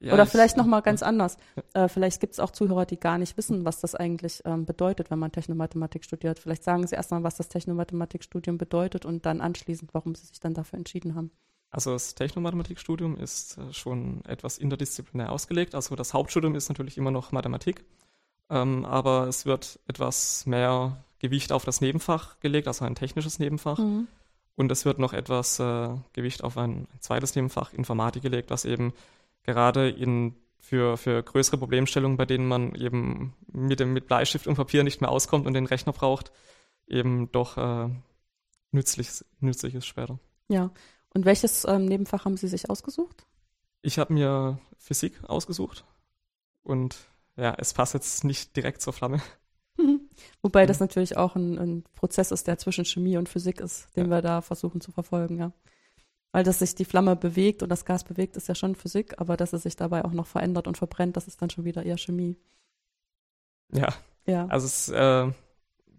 Ja, 0.01 0.13
Oder 0.13 0.25
vielleicht 0.25 0.55
nochmal 0.55 0.81
ganz 0.81 1.03
anders. 1.03 1.37
Äh, 1.73 1.89
vielleicht 1.89 2.21
gibt 2.21 2.33
es 2.33 2.39
auch 2.39 2.51
Zuhörer, 2.51 2.85
die 2.85 2.97
gar 2.97 3.17
nicht 3.17 3.35
wissen, 3.35 3.65
was 3.65 3.81
das 3.81 3.95
eigentlich 3.95 4.41
ähm, 4.45 4.65
bedeutet, 4.65 5.11
wenn 5.11 5.19
man 5.19 5.31
Technomathematik 5.31 6.05
studiert. 6.05 6.39
Vielleicht 6.39 6.63
sagen 6.63 6.87
Sie 6.87 6.95
erstmal, 6.95 7.23
was 7.23 7.35
das 7.35 7.49
Technomathematikstudium 7.49 8.57
bedeutet 8.57 9.05
und 9.05 9.25
dann 9.25 9.41
anschließend, 9.41 9.93
warum 9.93 10.15
Sie 10.15 10.25
sich 10.25 10.39
dann 10.39 10.53
dafür 10.53 10.77
entschieden 10.79 11.15
haben. 11.15 11.31
Also 11.71 11.91
das 11.91 12.15
Technomathematikstudium 12.15 13.17
ist 13.17 13.57
äh, 13.57 13.73
schon 13.73 14.23
etwas 14.25 14.57
interdisziplinär 14.57 15.31
ausgelegt. 15.31 15.75
Also 15.75 15.95
das 15.95 16.13
Hauptstudium 16.13 16.55
ist 16.55 16.69
natürlich 16.69 16.97
immer 16.97 17.11
noch 17.11 17.31
Mathematik, 17.31 17.83
ähm, 18.49 18.85
aber 18.85 19.27
es 19.27 19.45
wird 19.45 19.79
etwas 19.87 20.45
mehr 20.45 21.03
Gewicht 21.19 21.51
auf 21.51 21.65
das 21.65 21.81
Nebenfach 21.81 22.39
gelegt, 22.39 22.67
also 22.67 22.85
ein 22.85 22.95
technisches 22.95 23.37
Nebenfach. 23.37 23.77
Mhm. 23.77 24.07
Und 24.55 24.71
es 24.71 24.83
wird 24.83 24.99
noch 24.99 25.13
etwas 25.13 25.59
äh, 25.59 25.89
Gewicht 26.13 26.43
auf 26.43 26.57
ein, 26.57 26.87
ein, 26.93 27.01
zweites 27.01 27.35
Nebenfach 27.35 27.71
Informatik 27.73 28.23
gelegt, 28.23 28.49
was 28.49 28.65
eben 28.65 28.93
gerade 29.43 29.89
in, 29.89 30.35
für, 30.59 30.97
für 30.97 31.23
größere 31.23 31.57
Problemstellungen, 31.57 32.17
bei 32.17 32.25
denen 32.25 32.47
man 32.47 32.75
eben 32.75 33.35
mit, 33.51 33.79
dem, 33.79 33.93
mit 33.93 34.07
Bleistift 34.07 34.47
und 34.47 34.55
Papier 34.55 34.83
nicht 34.83 35.01
mehr 35.01 35.09
auskommt 35.09 35.47
und 35.47 35.53
den 35.53 35.65
Rechner 35.65 35.93
braucht, 35.93 36.31
eben 36.87 37.31
doch 37.31 37.57
äh, 37.57 37.89
nützlich, 38.71 39.09
nützlich 39.39 39.75
ist 39.75 39.87
später. 39.87 40.19
Ja. 40.47 40.71
Und 41.13 41.25
welches 41.25 41.65
ähm, 41.65 41.85
Nebenfach 41.85 42.25
haben 42.25 42.37
Sie 42.37 42.47
sich 42.47 42.69
ausgesucht? 42.69 43.25
Ich 43.81 43.97
habe 43.97 44.13
mir 44.13 44.59
Physik 44.77 45.23
ausgesucht 45.23 45.85
und 46.63 46.97
ja, 47.35 47.55
es 47.57 47.73
passt 47.73 47.93
jetzt 47.93 48.23
nicht 48.23 48.55
direkt 48.55 48.81
zur 48.81 48.93
Flamme. 48.93 49.21
Wobei 50.41 50.63
mhm. 50.63 50.67
das 50.67 50.79
natürlich 50.79 51.17
auch 51.17 51.35
ein, 51.35 51.57
ein, 51.57 51.83
Prozess 51.95 52.31
ist, 52.31 52.47
der 52.47 52.57
zwischen 52.57 52.85
Chemie 52.85 53.17
und 53.17 53.29
Physik 53.29 53.61
ist, 53.61 53.87
den 53.95 54.05
ja. 54.05 54.11
wir 54.11 54.21
da 54.21 54.41
versuchen 54.41 54.81
zu 54.81 54.91
verfolgen, 54.91 55.39
ja. 55.39 55.51
Weil 56.31 56.43
dass 56.43 56.59
sich 56.59 56.75
die 56.75 56.85
Flamme 56.85 57.15
bewegt 57.15 57.63
und 57.63 57.69
das 57.69 57.85
Gas 57.85 58.03
bewegt, 58.03 58.37
ist 58.37 58.47
ja 58.47 58.55
schon 58.55 58.75
Physik, 58.75 59.19
aber 59.19 59.35
dass 59.35 59.53
es 59.53 59.63
sich 59.63 59.75
dabei 59.75 60.05
auch 60.05 60.11
noch 60.11 60.27
verändert 60.27 60.67
und 60.67 60.77
verbrennt, 60.77 61.17
das 61.17 61.27
ist 61.27 61.41
dann 61.41 61.49
schon 61.49 61.65
wieder 61.65 61.83
eher 61.83 61.97
Chemie. 61.97 62.37
Ja. 63.73 63.93
Ja. 64.27 64.45
Also 64.47 64.67
es 64.67 64.89
äh, 64.89 65.31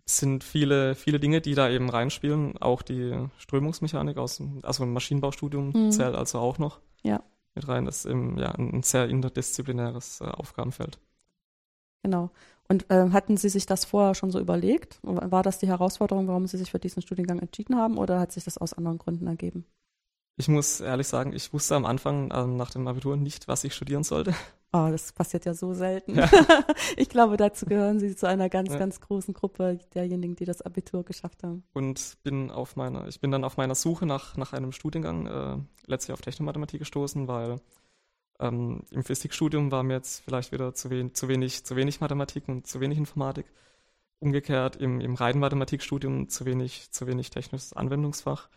sind 0.07 0.45
viele, 0.45 0.95
viele 0.95 1.19
Dinge, 1.19 1.41
die 1.41 1.55
da 1.55 1.69
eben 1.69 1.91
reinspielen. 1.91 2.59
Auch 2.59 2.83
die 2.83 3.29
Strömungsmechanik 3.39 4.19
aus, 4.19 4.43
also 4.63 4.85
im 4.85 4.93
Maschinenbaustudium 4.93 5.73
mhm. 5.73 5.91
zählt 5.91 6.15
also 6.15 6.39
auch 6.39 6.59
noch 6.59 6.81
ja. 7.03 7.23
mit 7.55 7.67
rein. 7.67 7.85
Das 7.85 8.05
ist 8.05 8.07
eben 8.07 8.39
ja 8.39 8.53
ein 8.53 8.83
sehr 8.83 9.09
interdisziplinäres 9.09 10.21
äh, 10.21 10.25
Aufgabenfeld. 10.25 10.99
Genau. 12.03 12.31
Und 12.69 12.89
äh, 12.89 13.11
hatten 13.11 13.37
Sie 13.37 13.49
sich 13.49 13.67
das 13.67 13.85
vorher 13.85 14.15
schon 14.15 14.31
so 14.31 14.39
überlegt? 14.39 15.01
War 15.03 15.43
das 15.43 15.59
die 15.59 15.67
Herausforderung, 15.67 16.29
warum 16.29 16.47
Sie 16.47 16.57
sich 16.57 16.71
für 16.71 16.79
diesen 16.79 17.03
Studiengang 17.03 17.41
entschieden 17.41 17.77
haben 17.77 17.99
oder 17.99 18.21
hat 18.21 18.31
sich 18.33 18.45
das 18.45 18.59
aus 18.59 18.75
anderen 18.75 18.99
Gründen 18.99 19.27
ergeben? 19.27 19.65
Ich 20.37 20.49
muss 20.49 20.81
ehrlich 20.81 21.07
sagen, 21.07 21.33
ich 21.33 21.53
wusste 21.53 21.77
am 21.77 21.85
Anfang 21.85 22.31
äh, 22.31 22.47
nach 22.47 22.71
dem 22.71 22.87
Abitur 22.89 23.17
nicht, 23.17 23.49
was 23.49 23.65
ich 23.65 23.75
studieren 23.75 24.05
sollte. 24.05 24.35
Oh, 24.73 24.87
das 24.89 25.11
passiert 25.11 25.47
ja 25.47 25.53
so 25.53 25.75
selten. 25.75 26.15
Ja. 26.15 26.31
ich 26.97 27.09
glaube, 27.09 27.37
dazu 27.37 27.67
gehören 27.67 27.99
Sie 27.99 28.15
zu 28.15 28.29
einer 28.29 28.49
ganz, 28.49 28.71
ja. 28.71 28.79
ganz 28.79 29.01
großen 29.01 29.35
Gruppe 29.35 29.81
derjenigen, 29.95 30.37
die 30.37 30.45
das 30.45 30.63
Abitur 30.63 31.03
geschafft 31.05 31.43
haben. 31.43 31.65
Und 31.73 32.19
bin 32.23 32.53
auf 32.53 32.77
meiner, 32.77 33.09
ich 33.09 33.19
bin 33.19 33.33
dann 33.33 33.43
auf 33.43 33.57
meiner 33.57 33.75
Suche 33.75 34.07
nach, 34.07 34.37
nach 34.37 34.53
einem 34.53 34.71
Studiengang 34.71 35.27
äh, 35.27 35.57
letztlich 35.87 36.13
auf 36.13 36.21
Technomathematik 36.21 36.79
gestoßen, 36.79 37.27
weil 37.27 37.59
ähm, 38.41 38.83
Im 38.91 39.05
Physikstudium 39.05 39.71
war 39.71 39.83
mir 39.83 39.95
jetzt 39.95 40.25
vielleicht 40.25 40.51
wieder 40.51 40.75
zu, 40.75 40.91
wen 40.91 41.15
zu, 41.15 41.29
wenig, 41.29 41.65
zu 41.65 41.77
wenig 41.77 42.01
Mathematik 42.01 42.49
und 42.49 42.67
zu 42.67 42.81
wenig 42.81 42.99
Informatik. 42.99 43.47
Umgekehrt 44.19 44.77
im, 44.77 45.01
im 45.01 45.15
reinen 45.15 45.41
Mathematikstudium 45.41 46.29
zu 46.29 46.47
wenig, 46.47 46.91
zu 46.91 47.07
wenig 47.07 47.31
technisches 47.31 47.75
Anwendungsfach. 47.75 48.49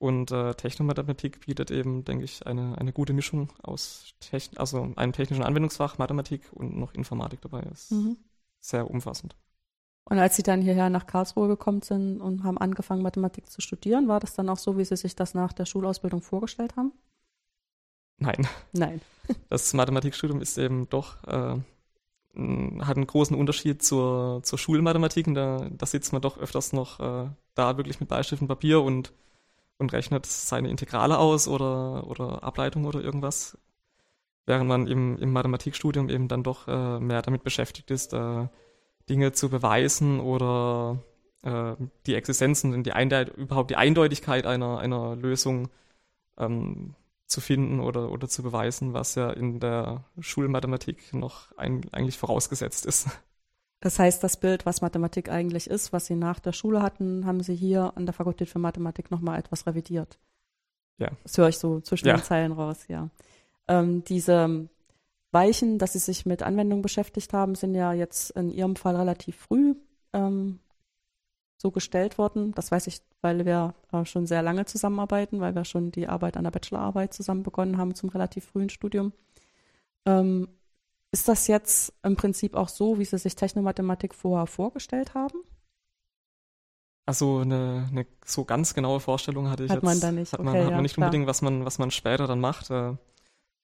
Und 0.00 0.30
äh, 0.30 0.54
Technomathematik 0.54 1.44
bietet 1.44 1.70
eben, 1.70 2.06
denke 2.06 2.24
ich, 2.24 2.46
eine, 2.46 2.78
eine 2.78 2.90
gute 2.90 3.12
Mischung 3.12 3.52
aus 3.62 4.14
Techn 4.20 4.56
also 4.56 4.90
einem 4.96 5.12
technischen 5.12 5.44
Anwendungsfach, 5.44 5.98
Mathematik 5.98 6.40
und 6.52 6.74
noch 6.78 6.94
Informatik 6.94 7.42
dabei 7.42 7.60
ist. 7.70 7.92
Mhm. 7.92 8.16
Sehr 8.60 8.90
umfassend. 8.90 9.36
Und 10.04 10.18
als 10.18 10.36
Sie 10.36 10.42
dann 10.42 10.62
hierher 10.62 10.88
nach 10.88 11.06
Karlsruhe 11.06 11.48
gekommen 11.48 11.82
sind 11.82 12.22
und 12.22 12.44
haben 12.44 12.56
angefangen, 12.56 13.02
Mathematik 13.02 13.50
zu 13.50 13.60
studieren, 13.60 14.08
war 14.08 14.20
das 14.20 14.32
dann 14.32 14.48
auch 14.48 14.56
so, 14.56 14.78
wie 14.78 14.86
Sie 14.86 14.96
sich 14.96 15.16
das 15.16 15.34
nach 15.34 15.52
der 15.52 15.66
Schulausbildung 15.66 16.22
vorgestellt 16.22 16.76
haben? 16.76 16.92
Nein. 18.16 18.48
Nein. 18.72 19.00
Das 19.48 19.72
Mathematikstudium 19.74 20.40
ist 20.40 20.58
eben 20.58 20.88
doch, 20.88 21.22
äh, 21.24 21.56
hat 22.80 22.96
einen 22.96 23.06
großen 23.06 23.36
Unterschied 23.36 23.82
zur, 23.82 24.40
zur 24.42 24.58
Schulmathematik. 24.58 25.32
Da, 25.34 25.68
da 25.70 25.86
sitzt 25.86 26.12
man 26.12 26.22
doch 26.22 26.38
öfters 26.38 26.72
noch 26.72 26.98
äh, 27.00 27.28
da 27.54 27.76
wirklich 27.76 28.00
mit 28.00 28.08
Bleistift 28.08 28.42
und 28.42 28.48
Papier 28.48 28.80
und, 28.80 29.12
und 29.80 29.92
rechnet 29.92 30.26
seine 30.26 30.68
Integrale 30.68 31.18
aus 31.18 31.48
oder, 31.48 32.06
oder 32.06 32.44
Ableitung 32.44 32.84
oder 32.84 33.00
irgendwas. 33.00 33.58
Während 34.46 34.68
man 34.68 34.86
im, 34.86 35.16
im 35.18 35.32
Mathematikstudium 35.32 36.08
eben 36.08 36.28
dann 36.28 36.42
doch 36.42 36.68
äh, 36.68 37.00
mehr 37.00 37.22
damit 37.22 37.44
beschäftigt 37.44 37.90
ist, 37.90 38.12
äh, 38.12 38.48
Dinge 39.08 39.32
zu 39.32 39.48
beweisen 39.48 40.20
oder 40.20 41.02
äh, 41.42 41.74
die 42.06 42.14
Existenzen 42.14 42.74
und 42.74 42.84
die 42.84 42.92
überhaupt 43.36 43.70
die 43.70 43.76
Eindeutigkeit 43.76 44.46
einer, 44.46 44.78
einer 44.78 45.16
Lösung 45.16 45.68
ähm, 46.38 46.94
zu 47.26 47.40
finden 47.40 47.80
oder, 47.80 48.10
oder 48.10 48.28
zu 48.28 48.42
beweisen, 48.42 48.92
was 48.92 49.14
ja 49.14 49.30
in 49.30 49.60
der 49.60 50.04
Schulmathematik 50.18 51.14
noch 51.14 51.56
ein, 51.56 51.82
eigentlich 51.92 52.18
vorausgesetzt 52.18 52.86
ist. 52.86 53.08
Das 53.80 53.98
heißt, 53.98 54.22
das 54.22 54.38
Bild, 54.38 54.66
was 54.66 54.82
Mathematik 54.82 55.30
eigentlich 55.30 55.68
ist, 55.68 55.92
was 55.92 56.06
Sie 56.06 56.14
nach 56.14 56.38
der 56.38 56.52
Schule 56.52 56.82
hatten, 56.82 57.24
haben 57.26 57.42
Sie 57.42 57.54
hier 57.54 57.92
an 57.96 58.06
der 58.06 58.12
Fakultät 58.12 58.48
für 58.48 58.58
Mathematik 58.58 59.10
nochmal 59.10 59.38
etwas 59.38 59.66
revidiert. 59.66 60.18
Ja. 60.98 61.10
Das 61.22 61.38
höre 61.38 61.48
ich 61.48 61.58
so 61.58 61.80
zwischen 61.80 62.08
ja. 62.08 62.16
den 62.16 62.22
Zeilen 62.22 62.52
raus, 62.52 62.86
ja. 62.88 63.08
Ähm, 63.68 64.04
diese, 64.04 64.68
Weichen, 65.32 65.78
dass 65.78 65.92
Sie 65.92 65.98
sich 65.98 66.26
mit 66.26 66.42
Anwendungen 66.42 66.82
beschäftigt 66.82 67.32
haben, 67.32 67.54
sind 67.54 67.74
ja 67.74 67.92
jetzt 67.92 68.30
in 68.30 68.50
Ihrem 68.50 68.76
Fall 68.76 68.96
relativ 68.96 69.36
früh 69.36 69.76
ähm, 70.12 70.58
so 71.56 71.70
gestellt 71.70 72.18
worden. 72.18 72.52
Das 72.52 72.72
weiß 72.72 72.88
ich, 72.88 73.00
weil 73.20 73.46
wir 73.46 73.74
äh, 73.92 74.04
schon 74.04 74.26
sehr 74.26 74.42
lange 74.42 74.64
zusammenarbeiten, 74.64 75.40
weil 75.40 75.54
wir 75.54 75.64
schon 75.64 75.92
die 75.92 76.08
Arbeit 76.08 76.36
an 76.36 76.44
der 76.44 76.50
Bachelorarbeit 76.50 77.14
zusammen 77.14 77.42
begonnen 77.42 77.78
haben 77.78 77.94
zum 77.94 78.08
relativ 78.08 78.46
frühen 78.46 78.70
Studium. 78.70 79.12
Ähm, 80.04 80.48
ist 81.12 81.28
das 81.28 81.46
jetzt 81.46 81.92
im 82.02 82.16
Prinzip 82.16 82.54
auch 82.54 82.68
so, 82.68 82.98
wie 82.98 83.04
Sie 83.04 83.18
sich 83.18 83.34
Technomathematik 83.34 84.14
vorher 84.14 84.46
vorgestellt 84.46 85.14
haben? 85.14 85.40
Also 87.06 87.38
eine, 87.38 87.88
eine 87.90 88.06
so 88.24 88.44
ganz 88.44 88.74
genaue 88.74 89.00
Vorstellung 89.00 89.50
hatte 89.50 89.64
ich 89.64 89.70
hat 89.70 89.78
jetzt. 89.78 89.84
Man 89.84 90.00
da 90.00 90.12
nicht. 90.12 90.32
Hat 90.32 90.40
man, 90.40 90.48
okay, 90.48 90.58
hat 90.58 90.64
man 90.66 90.74
ja, 90.74 90.82
nicht 90.82 90.94
klar. 90.94 91.08
unbedingt, 91.08 91.26
was 91.26 91.42
man, 91.42 91.64
was 91.64 91.78
man 91.78 91.90
später 91.90 92.28
dann 92.28 92.40
macht. 92.40 92.70
Äh, 92.70 92.94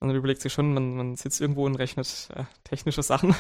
man 0.01 0.15
überlegt 0.15 0.43
sich 0.43 0.53
schon, 0.53 0.75
man, 0.75 0.97
man 0.97 1.17
sitzt 1.17 1.41
irgendwo 1.41 1.65
und 1.65 1.77
rechnet 1.77 2.29
äh, 2.35 2.45
technische 2.65 3.03
Sachen 3.03 3.35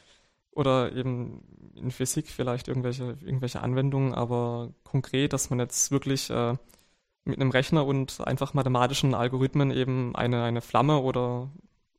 oder 0.52 0.92
eben 0.92 1.42
in 1.74 1.90
Physik 1.90 2.28
vielleicht 2.28 2.68
irgendwelche, 2.68 3.18
irgendwelche 3.20 3.60
Anwendungen, 3.60 4.14
aber 4.14 4.72
konkret, 4.84 5.32
dass 5.34 5.50
man 5.50 5.58
jetzt 5.58 5.90
wirklich 5.90 6.30
äh, 6.30 6.56
mit 7.24 7.38
einem 7.38 7.50
Rechner 7.50 7.84
und 7.84 8.26
einfach 8.26 8.54
mathematischen 8.54 9.14
Algorithmen 9.14 9.70
eben 9.70 10.16
eine, 10.16 10.42
eine 10.42 10.62
Flamme 10.62 11.00
oder 11.00 11.50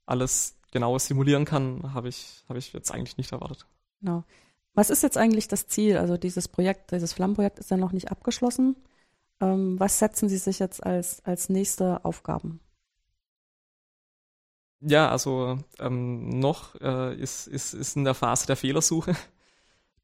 alles 0.07 0.57
genau 0.71 0.97
simulieren 0.97 1.45
kann, 1.45 1.93
habe 1.93 2.09
ich, 2.09 2.43
habe 2.49 2.59
ich 2.59 2.73
jetzt 2.73 2.91
eigentlich 2.91 3.17
nicht 3.17 3.31
erwartet. 3.31 3.65
Genau. 3.99 4.23
Was 4.73 4.89
ist 4.89 5.03
jetzt 5.03 5.17
eigentlich 5.17 5.47
das 5.47 5.67
Ziel? 5.67 5.97
Also 5.97 6.17
dieses 6.17 6.47
Projekt, 6.47 6.91
dieses 6.91 7.13
Flammenprojekt 7.13 7.59
ist 7.59 7.71
ja 7.71 7.77
noch 7.77 7.91
nicht 7.91 8.09
abgeschlossen. 8.09 8.75
Ähm, 9.41 9.79
was 9.79 9.99
setzen 9.99 10.29
Sie 10.29 10.37
sich 10.37 10.59
jetzt 10.59 10.83
als, 10.85 11.23
als 11.25 11.49
nächste 11.49 12.05
Aufgaben? 12.05 12.61
Ja, 14.81 15.09
also 15.09 15.59
ähm, 15.79 16.39
noch 16.39 16.75
äh, 16.81 17.15
ist, 17.15 17.47
ist, 17.47 17.73
ist 17.73 17.95
in 17.95 18.03
der 18.03 18.15
Phase 18.15 18.47
der 18.47 18.55
Fehlersuche. 18.55 19.15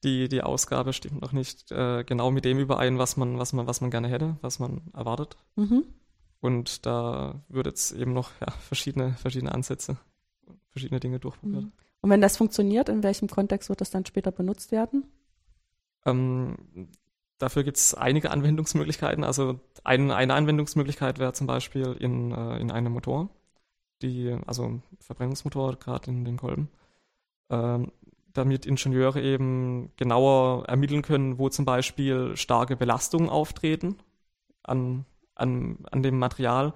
Die, 0.03 0.29
die 0.29 0.43
Ausgabe 0.43 0.93
stimmt 0.93 1.21
noch 1.21 1.31
nicht 1.31 1.71
äh, 1.71 2.03
genau 2.03 2.29
mit 2.29 2.45
dem 2.45 2.59
überein, 2.59 2.99
was 2.99 3.17
man, 3.17 3.39
was 3.39 3.51
man, 3.53 3.65
was 3.65 3.81
man 3.81 3.89
gerne 3.89 4.07
hätte, 4.07 4.37
was 4.41 4.59
man 4.59 4.81
erwartet. 4.93 5.37
Mhm. 5.55 5.85
Und 6.39 6.85
da 6.85 7.41
wird 7.49 7.65
jetzt 7.65 7.93
eben 7.93 8.13
noch 8.13 8.29
ja, 8.39 8.51
verschiedene, 8.51 9.13
verschiedene 9.13 9.51
Ansätze, 9.51 9.97
verschiedene 10.77 10.99
Dinge 10.99 11.19
durchprobiert. 11.19 11.63
Mhm. 11.63 11.71
Und 12.01 12.09
wenn 12.09 12.21
das 12.21 12.37
funktioniert, 12.37 12.89
in 12.89 13.03
welchem 13.03 13.27
Kontext 13.27 13.69
wird 13.69 13.81
das 13.81 13.89
dann 13.89 14.05
später 14.05 14.31
benutzt 14.31 14.71
werden? 14.71 15.05
Ähm, 16.05 16.55
dafür 17.37 17.63
gibt 17.63 17.77
es 17.77 17.93
einige 17.93 18.31
Anwendungsmöglichkeiten. 18.31 19.23
Also 19.23 19.59
ein, 19.83 20.11
eine 20.11 20.33
Anwendungsmöglichkeit 20.33 21.19
wäre 21.19 21.33
zum 21.33 21.47
Beispiel 21.47 21.95
in, 21.99 22.31
äh, 22.31 22.59
in 22.59 22.71
einem 22.71 22.93
Motor, 22.93 23.29
die, 24.01 24.35
also 24.45 24.79
Verbrennungsmotor, 24.99 25.75
gerade 25.77 26.11
in 26.11 26.23
den 26.23 26.37
Kolben, 26.37 26.69
ähm, 27.49 27.91
damit 28.33 28.65
Ingenieure 28.67 29.21
eben 29.21 29.91
genauer 29.97 30.65
ermitteln 30.67 31.01
können, 31.01 31.39
wo 31.39 31.49
zum 31.49 31.65
Beispiel 31.65 32.37
starke 32.37 32.75
Belastungen 32.75 33.29
auftreten 33.29 33.97
an, 34.61 35.05
an, 35.33 35.79
an 35.91 36.03
dem 36.03 36.19
Material 36.19 36.73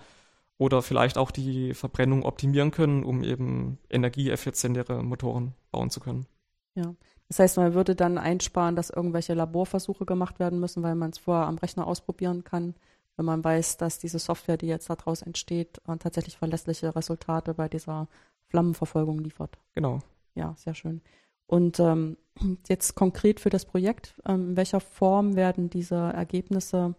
oder 0.61 0.83
vielleicht 0.83 1.17
auch 1.17 1.31
die 1.31 1.73
Verbrennung 1.73 2.21
optimieren 2.21 2.69
können, 2.69 3.03
um 3.03 3.23
eben 3.23 3.79
energieeffizientere 3.89 5.01
Motoren 5.01 5.55
bauen 5.71 5.89
zu 5.89 5.99
können. 5.99 6.27
Ja. 6.75 6.93
Das 7.29 7.39
heißt, 7.39 7.57
man 7.57 7.73
würde 7.73 7.95
dann 7.95 8.19
einsparen, 8.19 8.75
dass 8.75 8.91
irgendwelche 8.91 9.33
Laborversuche 9.33 10.05
gemacht 10.05 10.37
werden 10.37 10.59
müssen, 10.59 10.83
weil 10.83 10.93
man 10.93 11.09
es 11.09 11.17
vorher 11.17 11.47
am 11.47 11.57
Rechner 11.57 11.87
ausprobieren 11.87 12.43
kann, 12.43 12.75
wenn 13.17 13.25
man 13.25 13.43
weiß, 13.43 13.77
dass 13.77 13.97
diese 13.97 14.19
Software, 14.19 14.57
die 14.57 14.67
jetzt 14.67 14.87
daraus 14.87 15.23
entsteht, 15.23 15.81
äh, 15.87 15.97
tatsächlich 15.97 16.37
verlässliche 16.37 16.95
Resultate 16.95 17.55
bei 17.55 17.67
dieser 17.67 18.07
Flammenverfolgung 18.49 19.17
liefert. 19.17 19.57
Genau. 19.73 19.99
Ja, 20.35 20.53
sehr 20.57 20.75
schön. 20.75 21.01
Und 21.47 21.79
ähm, 21.79 22.17
jetzt 22.69 22.93
konkret 22.93 23.39
für 23.39 23.49
das 23.49 23.65
Projekt, 23.65 24.13
ähm, 24.27 24.49
in 24.51 24.57
welcher 24.57 24.79
Form 24.79 25.35
werden 25.35 25.71
diese 25.71 25.95
Ergebnisse 25.95 26.93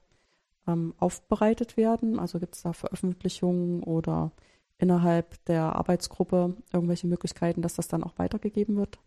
ähm, 0.67 0.95
aufbereitet 0.99 1.77
werden? 1.77 2.19
Also 2.19 2.39
gibt 2.41 2.57
es 2.57 2.63
da 2.63 2.73
Veröffentlichungen 2.73 3.83
oder 3.83 4.33
innerhalb 4.79 5.45
der 5.47 5.77
Arbeitsgruppe 5.77 6.57
irgendwelche 6.73 7.07
Möglichkeiten, 7.07 7.63
dass 7.63 7.75
das 7.75 7.89
dann 7.89 8.05
auch 8.05 8.19
weitergegeben 8.19 8.77
wird? 8.77 8.99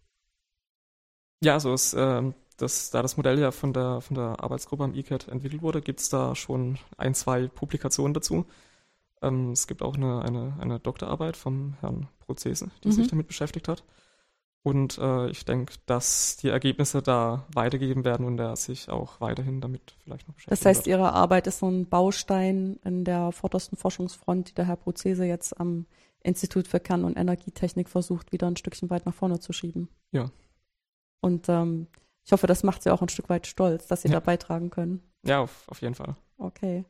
Ja, 1.44 1.54
also 1.54 1.74
es, 1.74 1.94
äh, 1.94 2.32
das, 2.58 2.90
da 2.92 3.02
das 3.02 3.18
Modell 3.18 3.40
ja 3.40 3.52
von 3.52 3.74
der, 3.74 4.02
von 4.02 4.16
der 4.16 4.40
Arbeitsgruppe 4.44 4.84
am 4.84 4.94
ICAT 4.96 5.28
entwickelt 5.28 5.62
wurde, 5.62 5.82
gibt 5.82 6.00
es 6.00 6.10
da 6.10 6.36
schon 6.36 6.78
ein, 6.98 7.14
zwei 7.14 7.48
Publikationen 7.48 8.14
dazu. 8.14 8.46
Ähm, 9.22 9.52
es 9.52 9.68
gibt 9.68 9.82
auch 9.84 9.96
eine, 9.96 10.24
eine, 10.24 10.58
eine 10.60 10.80
Doktorarbeit 10.80 11.38
vom 11.38 11.76
Herrn 11.82 12.10
Prozese, 12.20 12.72
die 12.84 12.90
Mhm. 12.90 12.92
sich 12.92 13.08
damit 13.08 13.28
beschäftigt 13.28 13.68
hat. 13.70 13.84
Und 14.66 14.98
äh, 14.98 15.30
ich 15.30 15.46
denke, 15.46 15.76
dass 15.86 16.38
die 16.38 16.50
Ergebnisse 16.50 17.04
da 17.04 17.46
weitergegeben 17.54 18.04
werden 18.04 18.26
und 18.26 18.40
er 18.40 18.56
sich 18.56 18.90
auch 18.90 19.22
weiterhin 19.22 19.62
damit 19.62 19.94
vielleicht 20.04 20.28
noch 20.28 20.34
beschäftigt. 20.34 20.60
Das 20.60 20.66
heißt, 20.66 20.88
wird. 20.88 20.98
Ihre 20.98 21.14
Arbeit 21.14 21.46
ist 21.46 21.60
so 21.60 21.70
ein 21.70 21.88
Baustein 21.88 22.80
in 22.84 23.04
der 23.06 23.32
vordersten 23.32 23.78
Forschungsfront, 23.78 24.50
die 24.50 24.54
der 24.56 24.66
Herr 24.66 24.76
Prozese 24.76 25.24
jetzt 25.24 25.60
am 25.60 25.86
Institut 26.24 26.68
für 26.68 26.80
Kern- 26.80 27.04
und 27.04 27.16
Energietechnik 27.16 27.90
versucht, 27.90 28.32
wieder 28.32 28.48
ein 28.48 28.58
Stückchen 28.58 28.90
weit 28.90 29.06
nach 29.06 29.14
vorne 29.14 29.40
zu 29.40 29.54
schieben. 29.54 29.88
Ja. 30.12 30.32
Und 31.22 31.48
ähm, 31.48 31.86
ich 32.26 32.32
hoffe, 32.32 32.48
das 32.48 32.64
macht 32.64 32.82
Sie 32.82 32.90
auch 32.92 33.04
ein 33.04 33.10
Stück 33.10 33.30
weit 33.30 33.46
stolz, 33.46 33.86
dass 33.86 34.02
Sie 34.02 34.08
Ja. 34.08 34.16
da 34.16 34.20
beitragen 34.20 34.72
können. 34.72 35.04
Ja, 35.24 35.42
auf, 35.42 35.66
auf 35.68 35.80
jeden 35.84 35.94
Fall. 35.94 36.16
Okay. 36.40 36.86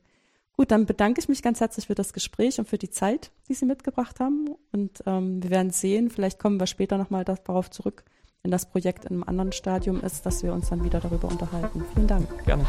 Gut, 0.57 0.71
dann 0.71 0.85
bedanke 0.85 1.19
ich 1.19 1.27
mich 1.27 1.41
ganz 1.41 1.59
herzlich 1.59 1.87
für 1.87 1.95
das 1.95 2.13
Gespräch 2.13 2.59
und 2.59 2.69
für 2.69 2.77
die 2.77 2.89
Zeit, 2.89 3.31
die 3.49 3.53
Sie 3.53 3.65
mitgebracht 3.65 4.19
haben. 4.19 4.55
Und 4.71 5.03
ähm, 5.05 5.43
wir 5.43 5.49
werden 5.49 5.71
sehen, 5.71 6.09
vielleicht 6.09 6.39
kommen 6.39 6.59
wir 6.59 6.67
später 6.67 6.97
nochmal 6.97 7.25
darauf 7.25 7.69
zurück, 7.69 8.05
wenn 8.41 8.51
das 8.51 8.69
Projekt 8.69 9.05
in 9.05 9.11
einem 9.11 9.23
anderen 9.23 9.51
Stadium 9.51 10.01
ist, 10.01 10.25
dass 10.25 10.43
wir 10.43 10.53
uns 10.53 10.69
dann 10.69 10.83
wieder 10.83 11.01
darüber 11.01 11.27
unterhalten. 11.27 11.83
Vielen 11.93 12.07
Dank. 12.07 12.45
Gerne. 12.45 12.65